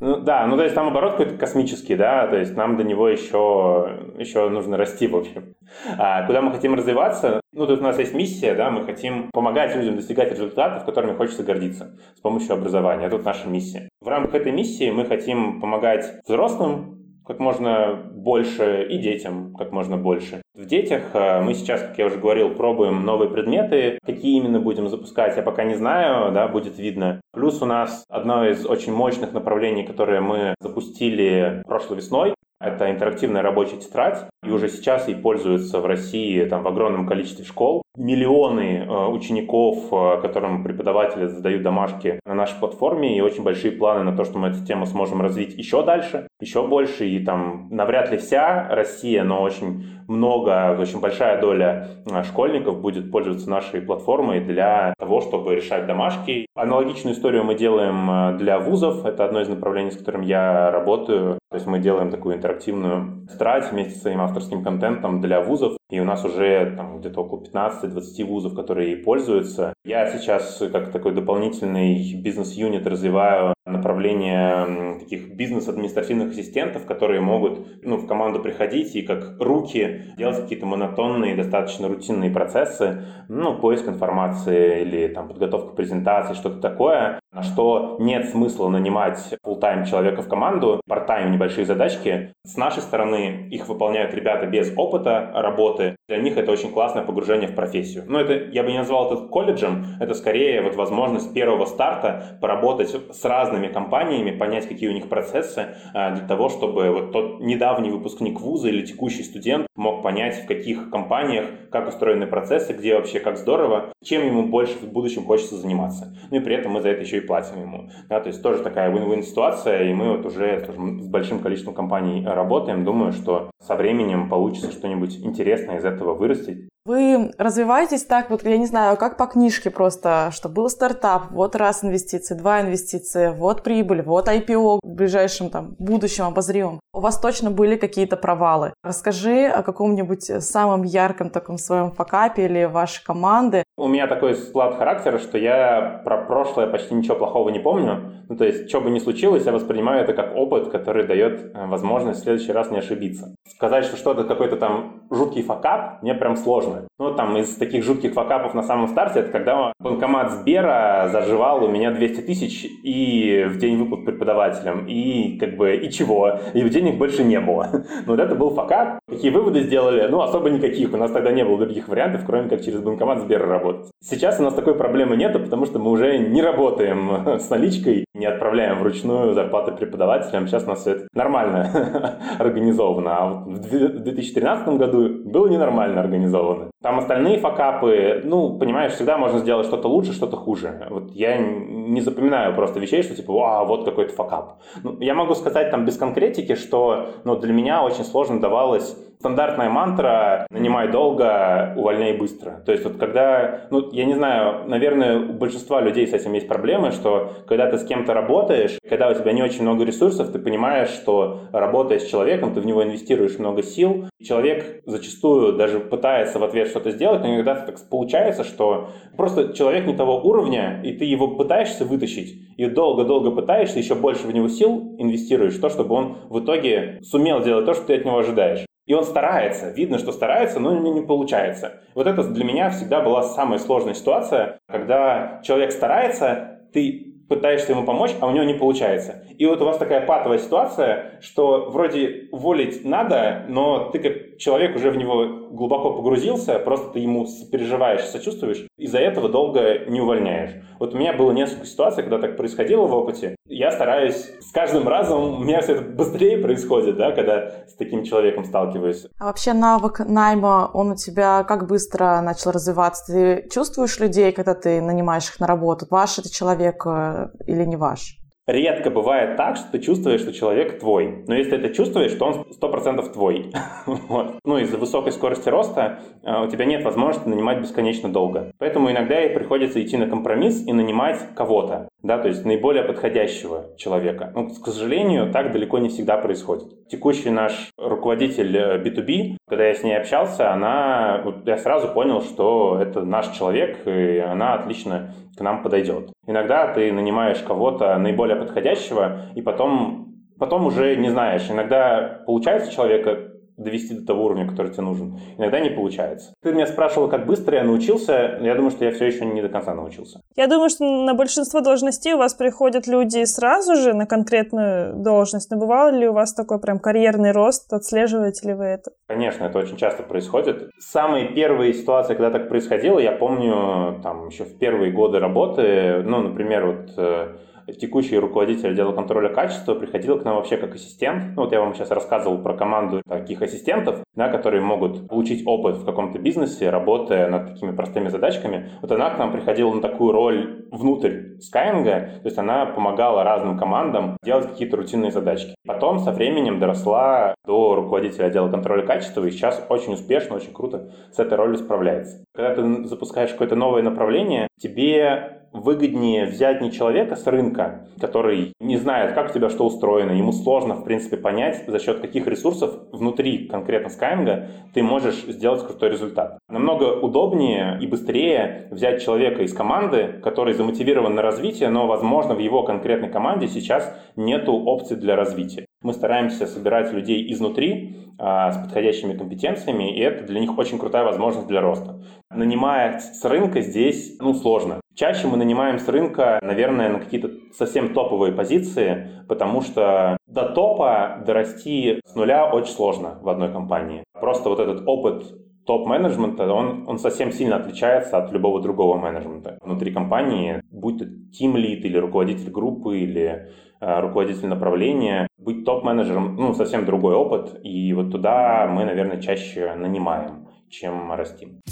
[0.00, 3.08] Ну, да, ну то есть там оборот какой-то космический, да, то есть нам до него
[3.08, 5.54] еще, еще нужно расти, в общем.
[5.98, 7.40] А куда мы хотим развиваться?
[7.52, 11.42] Ну, тут у нас есть миссия, да, мы хотим помогать людям достигать результатов, которыми хочется
[11.42, 13.06] гордиться с помощью образования.
[13.06, 13.88] Это наша миссия.
[14.00, 16.99] В рамках этой миссии мы хотим помогать взрослым
[17.30, 20.42] как можно больше и детям как можно больше.
[20.54, 24.00] В детях э, мы сейчас, как я уже говорил, пробуем новые предметы.
[24.04, 27.20] Какие именно будем запускать, я пока не знаю, да, будет видно.
[27.32, 33.42] Плюс у нас одно из очень мощных направлений, которое мы запустили прошлой весной, это интерактивная
[33.42, 34.26] рабочая тетрадь.
[34.46, 37.82] И уже сейчас ей пользуются в России там, в огромном количестве школ.
[37.96, 44.04] Миллионы э, учеников, э, которым преподаватели задают домашки на нашей платформе, и очень большие планы
[44.04, 47.06] на то, что мы эту тему сможем развить еще дальше, еще больше.
[47.06, 53.10] И там навряд ли вся Россия, но очень много, очень большая доля э, школьников будет
[53.10, 56.46] пользоваться нашей платформой для того, чтобы решать домашки.
[56.54, 59.04] Аналогичную историю мы делаем для вузов.
[59.04, 61.38] Это одно из направлений, с которым я работаю.
[61.50, 65.76] То есть мы делаем такую интерактивную тетрадь вместе с своим авторским контентом для вузов.
[65.90, 69.74] И у нас уже там, где-то около 15-20 вузов, которые ей пользуются.
[69.84, 78.06] Я сейчас как такой дополнительный бизнес-юнит развиваю направление таких бизнес-административных ассистентов, которые могут ну, в
[78.06, 85.08] команду приходить и как руки делать какие-то монотонные, достаточно рутинные процессы, ну, поиск информации или
[85.08, 91.64] там подготовка презентации, что-то такое, что нет смысла нанимать full-time человека в команду, part-time небольшие
[91.64, 92.34] задачки.
[92.44, 95.96] С нашей стороны их выполняют ребята без опыта работы.
[96.08, 98.04] Для них это очень классное погружение в профессию.
[98.08, 102.94] Но это, я бы не назвал это колледжем, это скорее вот возможность первого старта поработать
[103.10, 107.90] с разными компаниями, понять, какие у них процессы, а, для того, чтобы вот тот недавний
[107.90, 113.20] выпускник вуза или текущий студент мог понять, в каких компаниях, как устроены процессы, где вообще
[113.20, 116.16] как здорово, чем ему больше в будущем хочется заниматься.
[116.30, 117.90] Ну и при этом мы за это еще платим ему.
[118.08, 120.66] Да, то есть тоже такая win-win ситуация, и мы вот уже
[121.00, 122.84] с большим количеством компаний работаем.
[122.84, 126.68] Думаю, что со временем получится что-нибудь интересное из этого вырастить.
[126.86, 131.54] Вы развиваетесь так, вот я не знаю, как по книжке просто, что был стартап, вот
[131.54, 136.80] раз инвестиции, два инвестиции, вот прибыль, вот IPO в ближайшем там будущем обозримом.
[136.94, 138.72] У вас точно были какие-то провалы.
[138.82, 143.62] Расскажи о каком-нибудь самом ярком таком своем факапе или вашей команды.
[143.76, 148.12] У меня такой склад характера, что я про прошлое почти ничего плохого не помню.
[148.28, 151.66] Ну, то есть, что бы ни случилось, я воспринимаю это как опыт, который дает э,
[151.66, 153.34] возможность в следующий раз не ошибиться.
[153.48, 156.69] Сказать, что что-то какой-то там жуткий факап, мне прям сложно.
[156.98, 161.68] Ну, там, из таких жутких факапов на самом старте, это когда банкомат Сбера заживал у
[161.68, 166.98] меня 200 тысяч и в день выплат преподавателям, и как бы, и чего, и денег
[166.98, 167.68] больше не было.
[168.06, 169.00] Ну, вот это был факап.
[169.08, 170.06] Какие выводы сделали?
[170.08, 170.92] Ну, особо никаких.
[170.94, 173.90] У нас тогда не было других вариантов, кроме как через банкомат Сбера работать.
[174.02, 178.26] Сейчас у нас такой проблемы нету, потому что мы уже не работаем с наличкой, не
[178.26, 180.46] отправляем вручную зарплаты преподавателям.
[180.46, 183.16] Сейчас у нас все это нормально организовано.
[183.16, 186.59] А вот в 2013 году было ненормально организовано.
[186.82, 190.86] Там остальные факапы, ну, понимаешь, всегда можно сделать что-то лучше, что-то хуже.
[190.90, 194.58] Вот я не запоминаю просто вещей, что типа, а, вот какой-то факап.
[194.82, 199.68] Ну, я могу сказать там без конкретики, что ну, для меня очень сложно давалось стандартная
[199.68, 202.62] мантра «нанимай долго, увольняй быстро».
[202.64, 206.48] То есть вот когда, ну, я не знаю, наверное, у большинства людей с этим есть
[206.48, 210.38] проблемы, что когда ты с кем-то работаешь, когда у тебя не очень много ресурсов, ты
[210.38, 216.38] понимаешь, что работая с человеком, ты в него инвестируешь много сил, человек зачастую даже пытается
[216.38, 220.92] в ответ что-то сделать, но иногда так получается, что просто человек не того уровня, и
[220.92, 225.94] ты его пытаешься вытащить, и долго-долго пытаешься, еще больше в него сил инвестируешь, то, чтобы
[225.94, 228.69] он в итоге сумел делать то, что ты от него ожидаешь.
[228.90, 231.74] И он старается, видно, что старается, но не, не получается.
[231.94, 237.84] Вот это для меня всегда была самая сложная ситуация, когда человек старается, ты пытаешься ему
[237.84, 239.22] помочь, а у него не получается.
[239.38, 244.74] И вот у вас такая патовая ситуация, что вроде уволить надо, но ты как человек
[244.74, 250.50] уже в него глубоко погрузился, просто ты ему переживаешь, сочувствуешь, из-за этого долго не увольняешь.
[250.80, 253.36] Вот у меня было несколько ситуаций, когда так происходило в опыте.
[253.52, 258.04] Я стараюсь с каждым разом, у меня все это быстрее происходит, да, когда с таким
[258.04, 259.06] человеком сталкиваюсь.
[259.18, 263.12] А вообще навык найма, он у тебя как быстро начал развиваться?
[263.12, 265.84] Ты чувствуешь людей, когда ты нанимаешь их на работу?
[265.90, 268.19] Ваш это человек э, или не ваш?
[268.50, 271.22] Редко бывает так, что ты чувствуешь, что человек твой.
[271.28, 273.52] Но если ты чувствуешь, то он 100% твой.
[273.86, 274.40] вот.
[274.44, 278.50] Ну, из-за высокой скорости роста э, у тебя нет возможности нанимать бесконечно долго.
[278.58, 281.88] Поэтому иногда и приходится идти на компромисс и нанимать кого-то.
[282.02, 284.32] Да, то есть наиболее подходящего человека.
[284.34, 286.88] Ну, к сожалению, так далеко не всегда происходит.
[286.88, 292.80] Текущий наш руководитель B2B, э, когда я с ней общался, она, я сразу понял, что
[292.82, 296.12] это наш человек, и она отлично нам подойдет.
[296.26, 301.50] Иногда ты нанимаешь кого-то наиболее подходящего, и потом, потом уже не знаешь.
[301.50, 303.29] Иногда получается человека
[303.62, 305.18] довести до того уровня, который тебе нужен.
[305.38, 306.34] Иногда не получается.
[306.42, 308.38] Ты меня спрашивала, как быстро я научился.
[308.40, 310.20] Я думаю, что я все еще не до конца научился.
[310.36, 315.50] Я думаю, что на большинство должностей у вас приходят люди сразу же на конкретную должность.
[315.50, 317.72] Но бывало ли у вас такой прям карьерный рост?
[317.72, 318.92] Отслеживаете ли вы это?
[319.08, 320.70] Конечно, это очень часто происходит.
[320.78, 326.22] Самые первые ситуации, когда так происходило, я помню там еще в первые годы работы, ну,
[326.22, 327.36] например, вот э,
[327.78, 331.36] текущий руководитель отдела контроля качества приходил к нам вообще как ассистент.
[331.36, 335.76] Ну, вот я вам сейчас рассказывал про команду таких ассистентов, да, которые могут получить опыт
[335.76, 338.70] в каком-то бизнесе, работая над такими простыми задачками.
[338.80, 343.58] Вот она к нам приходила на такую роль внутрь Skyeng, то есть она помогала разным
[343.58, 345.54] командам делать какие-то рутинные задачки.
[345.66, 350.90] Потом со временем доросла до руководителя отдела контроля качества и сейчас очень успешно, очень круто
[351.12, 352.24] с этой ролью справляется.
[352.34, 358.76] Когда ты запускаешь какое-то новое направление, тебе выгоднее взять не человека с рынка, который не
[358.76, 362.74] знает, как у тебя что устроено, ему сложно, в принципе, понять, за счет каких ресурсов
[362.92, 366.38] внутри конкретно Skyeng ты можешь сделать крутой результат.
[366.48, 372.38] Намного удобнее и быстрее взять человека из команды, который замотивирован на развитие, но, возможно, в
[372.38, 375.66] его конкретной команде сейчас нету опций для развития.
[375.82, 381.04] Мы стараемся собирать людей изнутри а, с подходящими компетенциями, и это для них очень крутая
[381.04, 382.02] возможность для роста.
[382.30, 384.80] Нанимая с рынка здесь ну, сложно.
[385.00, 391.22] Чаще мы нанимаем с рынка, наверное, на какие-то совсем топовые позиции, потому что до топа
[391.26, 394.04] дорасти с нуля очень сложно в одной компании.
[394.12, 395.24] Просто вот этот опыт
[395.64, 399.56] топ-менеджмента, он, он совсем сильно отличается от любого другого менеджмента.
[399.62, 403.48] Внутри компании, будь то тим-лид или руководитель группы или
[403.80, 409.74] э, руководитель направления, быть топ-менеджером, ну, совсем другой опыт, и вот туда мы, наверное, чаще
[409.76, 411.62] нанимаем, чем растим.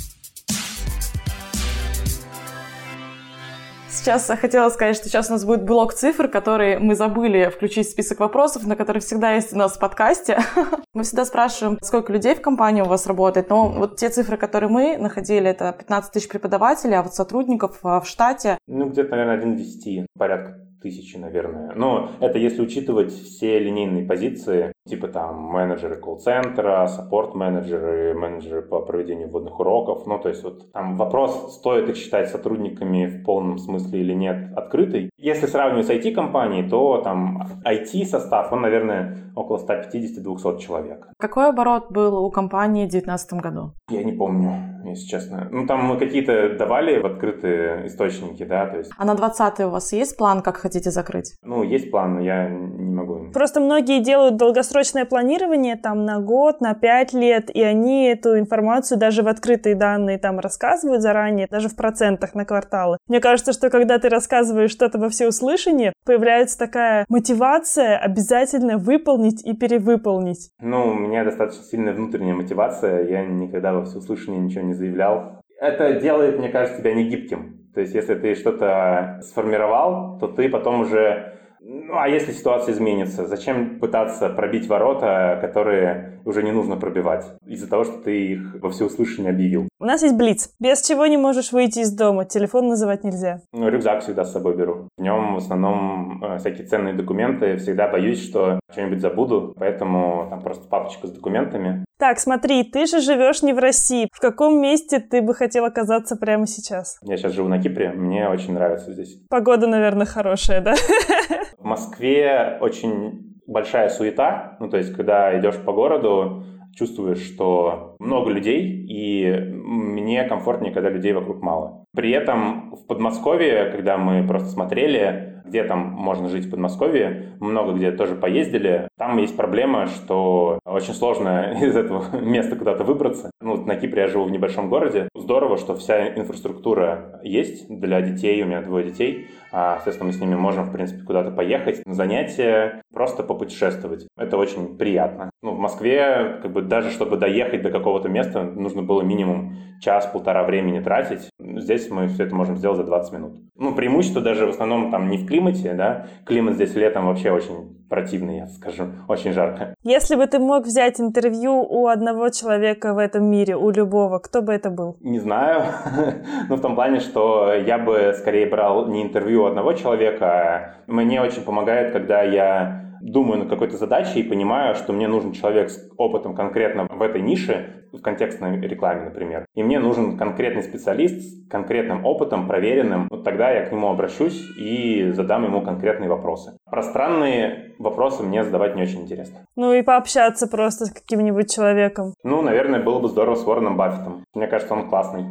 [3.90, 7.90] Сейчас хотела сказать, что сейчас у нас будет блок цифр, который мы забыли включить в
[7.90, 10.38] список вопросов, на который всегда есть у нас в подкасте.
[10.94, 13.48] Мы всегда спрашиваем, сколько людей в компании у вас работает.
[13.48, 18.00] Но вот те цифры, которые мы находили, это 15 тысяч преподавателей, а вот сотрудников а,
[18.00, 18.58] в штате...
[18.66, 21.72] Ну, где-то, наверное, один к 10, порядка тысячи, наверное.
[21.74, 29.28] Но это если учитывать все линейные позиции, типа там менеджеры колл-центра, саппорт-менеджеры, менеджеры по проведению
[29.28, 30.06] вводных уроков.
[30.06, 34.56] Ну, то есть вот там вопрос, стоит их считать сотрудниками в полном смысле или нет,
[34.56, 35.10] открытый.
[35.18, 41.08] Если сравнивать с IT-компанией, то там IT-состав, он, наверное, около 150-200 человек.
[41.18, 43.72] Какой оборот был у компании в 2019 году?
[43.90, 45.48] Я не помню, если честно.
[45.50, 48.90] Ну, там мы какие-то давали в открытые источники, да, то есть.
[48.96, 51.34] А на 20 у вас есть план, как хотите закрыть?
[51.42, 53.30] Ну, есть план, но я не могу.
[53.32, 58.98] Просто многие делают долгосрочное планирование там на год, на пять лет, и они эту информацию
[58.98, 62.98] даже в открытые данные там рассказывают заранее, даже в процентах на кварталы.
[63.08, 69.54] Мне кажется, что когда ты рассказываешь что-то во всеуслышание, появляется такая мотивация обязательно выполнить и
[69.54, 70.50] перевыполнить.
[70.60, 75.40] Ну, у меня достаточно сильная внутренняя мотивация, я никогда во всеуслышание ничего не заявлял.
[75.60, 77.58] Это делает, мне кажется, тебя не гибким.
[77.78, 83.26] То есть, если ты что-то сформировал, то ты потом уже ну, а если ситуация изменится,
[83.26, 88.70] зачем пытаться пробить ворота, которые уже не нужно пробивать, из-за того, что ты их во
[88.70, 89.68] всеуслышание объявил?
[89.78, 90.50] У нас есть блиц.
[90.58, 93.42] Без чего не можешь выйти из дома, телефон называть нельзя.
[93.52, 94.88] Ну, рюкзак всегда с собой беру.
[94.96, 97.56] В нем в основном э, всякие ценные документы.
[97.58, 101.84] Всегда боюсь, что что-нибудь забуду, поэтому там просто папочка с документами.
[101.98, 104.08] Так, смотри, ты же живешь не в России.
[104.12, 106.98] В каком месте ты бы хотел оказаться прямо сейчас?
[107.02, 109.20] Я сейчас живу на Кипре, мне очень нравится здесь.
[109.28, 110.74] Погода, наверное, хорошая, да?
[111.58, 116.44] В Москве очень большая суета, ну то есть когда идешь по городу,
[116.78, 121.84] чувствуешь, что много людей, и мне комфортнее, когда людей вокруг мало.
[121.94, 127.72] При этом в Подмосковье, когда мы просто смотрели, где там можно жить в Подмосковье, много
[127.72, 133.30] где тоже поездили, там есть проблема, что очень сложно из этого места куда-то выбраться.
[133.40, 135.08] Ну, на Кипре я живу в небольшом городе.
[135.14, 140.34] Здорово, что вся инфраструктура есть для детей, у меня двое детей, соответственно, мы с ними
[140.34, 144.06] можем, в принципе, куда-то поехать на занятия, просто попутешествовать.
[144.16, 145.30] Это очень приятно.
[145.42, 150.44] Ну, в Москве, как бы, даже чтобы доехать до какого-то места, нужно было минимум час-полтора
[150.44, 151.30] времени тратить.
[151.38, 153.32] Здесь мы все это можем сделать за 20 минут.
[153.56, 156.06] Ну, преимущество даже в основном там не в климате, да.
[156.26, 159.74] Климат здесь летом вообще очень противный, я скажу, очень жарко.
[159.82, 164.42] Если бы ты мог взять интервью у одного человека в этом мире, у любого, кто
[164.42, 164.96] бы это был?
[165.00, 165.62] Не знаю,
[166.48, 171.20] но в том плане, что я бы скорее брал не интервью у одного человека, мне
[171.20, 175.90] очень помогает, когда я думаю над какой-то задачей и понимаю, что мне нужен человек с
[175.96, 179.46] опытом конкретно в этой нише, в контекстной рекламе, например.
[179.54, 183.08] И мне нужен конкретный специалист с конкретным опытом, проверенным.
[183.10, 186.58] Вот тогда я к нему обращусь и задам ему конкретные вопросы.
[186.70, 189.38] Пространные вопросы мне задавать не очень интересно.
[189.56, 192.14] Ну и пообщаться просто с каким-нибудь человеком.
[192.22, 194.24] Ну, наверное, было бы здорово с Уорреном Баффетом.
[194.34, 195.24] Мне кажется, он классный.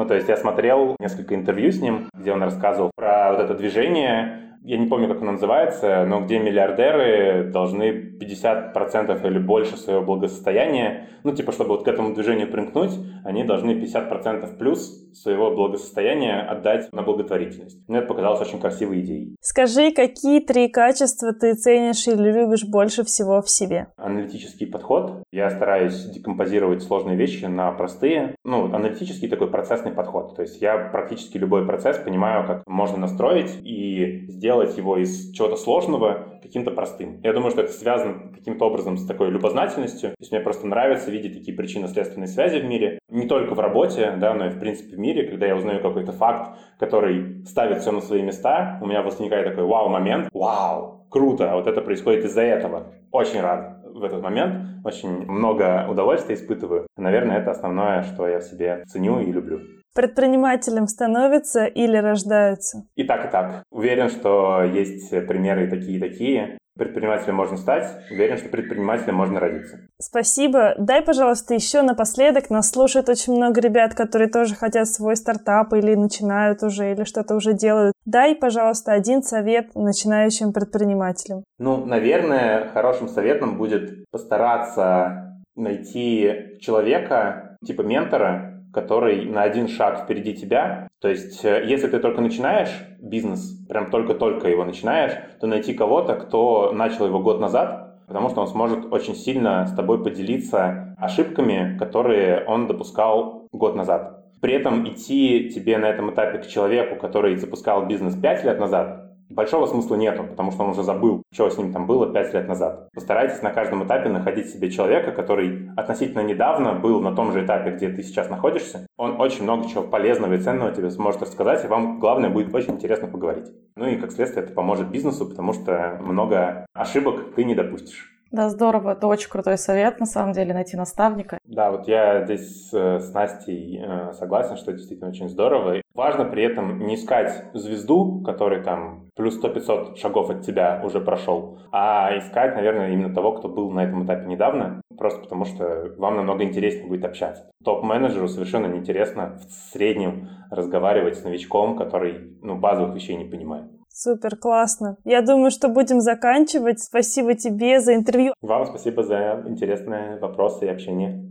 [0.00, 3.54] Ну, то есть я смотрел несколько интервью с ним, где он рассказывал про вот это
[3.54, 10.02] движение, я не помню, как оно называется, но где миллиардеры должны 50% или больше своего
[10.02, 12.92] благосостояния, ну, типа, чтобы вот к этому движению примкнуть,
[13.26, 17.88] они должны 50% плюс своего благосостояния отдать на благотворительность.
[17.88, 19.36] Мне это показалось очень красивой идеей.
[19.40, 23.88] Скажи, какие три качества ты ценишь или любишь больше всего в себе?
[23.96, 25.22] Аналитический подход.
[25.32, 28.34] Я стараюсь декомпозировать сложные вещи на простые.
[28.44, 30.36] Ну, аналитический такой процессный подход.
[30.36, 35.56] То есть я практически любой процесс понимаю, как можно настроить и сделать его из чего-то
[35.56, 37.20] сложного каким-то простым.
[37.22, 40.10] Я думаю, что это связано каким-то образом с такой любознательностью.
[40.10, 42.98] То есть мне просто нравится видеть такие причинно-следственные связи в мире.
[43.08, 46.58] Не только в работе, да, но и в принципе мире, когда я узнаю какой-то факт,
[46.78, 50.28] который ставит все на свои места, у меня возникает такой вау-момент.
[50.32, 52.92] Вау, круто, а вот это происходит из-за этого.
[53.10, 56.86] Очень рад в этот момент, очень много удовольствия испытываю.
[56.96, 59.60] Наверное, это основное, что я в себе ценю и люблю.
[59.92, 62.84] Предпринимателем становятся или рождаются?
[62.94, 63.64] И так, и так.
[63.72, 66.58] Уверен, что есть примеры такие, и такие.
[66.80, 69.80] Предпринимателем можно стать, уверен, что предпринимателем можно родиться.
[69.98, 70.74] Спасибо.
[70.78, 72.48] Дай, пожалуйста, еще напоследок.
[72.48, 77.34] Нас слушает очень много ребят, которые тоже хотят свой стартап или начинают уже, или что-то
[77.34, 77.92] уже делают.
[78.06, 81.44] Дай, пожалуйста, один совет начинающим предпринимателям.
[81.58, 90.34] Ну, наверное, хорошим советом будет постараться найти человека, типа ментора, который на один шаг впереди
[90.34, 90.88] тебя.
[91.00, 96.14] То есть, э, если ты только начинаешь бизнес, прям только-только его начинаешь, то найти кого-то,
[96.14, 101.76] кто начал его год назад, потому что он сможет очень сильно с тобой поделиться ошибками,
[101.78, 104.24] которые он допускал год назад.
[104.40, 109.09] При этом идти тебе на этом этапе к человеку, который запускал бизнес 5 лет назад,
[109.30, 112.48] большого смысла нету, потому что он уже забыл, что с ним там было пять лет
[112.48, 112.88] назад.
[112.92, 117.70] Постарайтесь на каждом этапе находить себе человека, который относительно недавно был на том же этапе,
[117.70, 118.86] где ты сейчас находишься.
[118.96, 122.74] Он очень много чего полезного и ценного тебе сможет рассказать, и вам, главное, будет очень
[122.74, 123.46] интересно поговорить.
[123.76, 128.09] Ну и, как следствие, это поможет бизнесу, потому что много ошибок ты не допустишь.
[128.30, 131.38] Да, здорово, это очень крутой совет, на самом деле, найти наставника.
[131.44, 135.82] Да, вот я здесь э, с Настей э, согласен, что это действительно очень здорово.
[135.94, 141.58] Важно при этом не искать звезду, который там плюс 100-500 шагов от тебя уже прошел,
[141.72, 146.16] а искать, наверное, именно того, кто был на этом этапе недавно, просто потому что вам
[146.16, 147.50] намного интереснее будет общаться.
[147.64, 153.66] Топ-менеджеру совершенно неинтересно в среднем разговаривать с новичком, который ну, базовых вещей не понимает.
[153.92, 154.96] Супер, классно.
[155.04, 156.80] Я думаю, что будем заканчивать.
[156.80, 158.32] Спасибо тебе за интервью.
[158.40, 161.30] Вам спасибо за интересные вопросы и общение.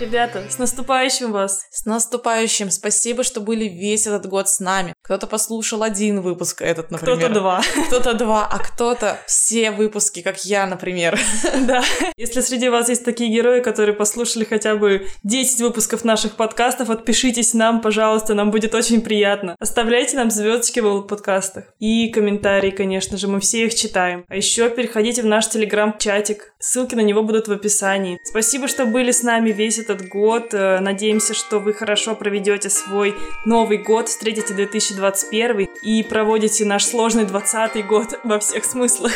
[0.00, 1.66] Ребята, с наступающим вас!
[1.72, 2.70] С наступающим!
[2.70, 4.94] Спасибо, что были весь этот год с нами.
[5.08, 7.16] Кто-то послушал один выпуск этот, например.
[7.16, 7.62] Кто-то два.
[7.86, 11.18] Кто-то два, а кто-то все выпуски, как я, например.
[11.66, 11.82] Да.
[12.16, 17.54] Если среди вас есть такие герои, которые послушали хотя бы 10 выпусков наших подкастов, отпишитесь
[17.54, 19.56] нам, пожалуйста, нам будет очень приятно.
[19.58, 21.64] Оставляйте нам звездочки в подкастах.
[21.78, 24.24] И комментарии, конечно же, мы все их читаем.
[24.28, 26.52] А еще переходите в наш телеграм-чатик.
[26.58, 28.18] Ссылки на него будут в описании.
[28.24, 30.52] Спасибо, что были с нами весь этот год.
[30.52, 33.14] Э, надеемся, что вы хорошо проведете свой
[33.46, 34.54] Новый год, встретите
[34.98, 39.12] 2021 и проводите наш сложный 20 год во всех смыслах.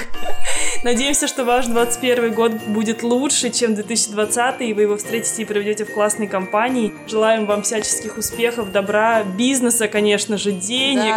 [0.82, 5.84] Надеемся, что ваш 21 год будет лучше, чем 2020, и вы его встретите и проведете
[5.84, 6.92] в классной компании.
[7.06, 11.14] Желаем вам всяческих успехов, добра, бизнеса, конечно же, денег.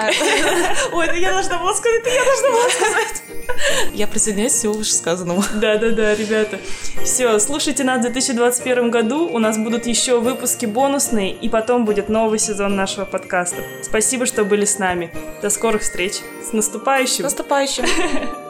[0.94, 3.24] Ой, это я должна была сказать, это я должна была сказать.
[3.94, 5.44] Я присоединяюсь к всему вышесказанному.
[5.56, 6.60] Да-да-да, ребята.
[7.04, 9.28] Все, слушайте нас в 2021 году.
[9.28, 13.64] У нас будут еще выпуски бонусные, и потом будет новый сезон нашего подкаста.
[13.82, 15.12] Спасибо, что были с нами.
[15.42, 16.16] До скорых встреч.
[16.48, 17.22] С наступающим!
[17.22, 18.45] С наступающим!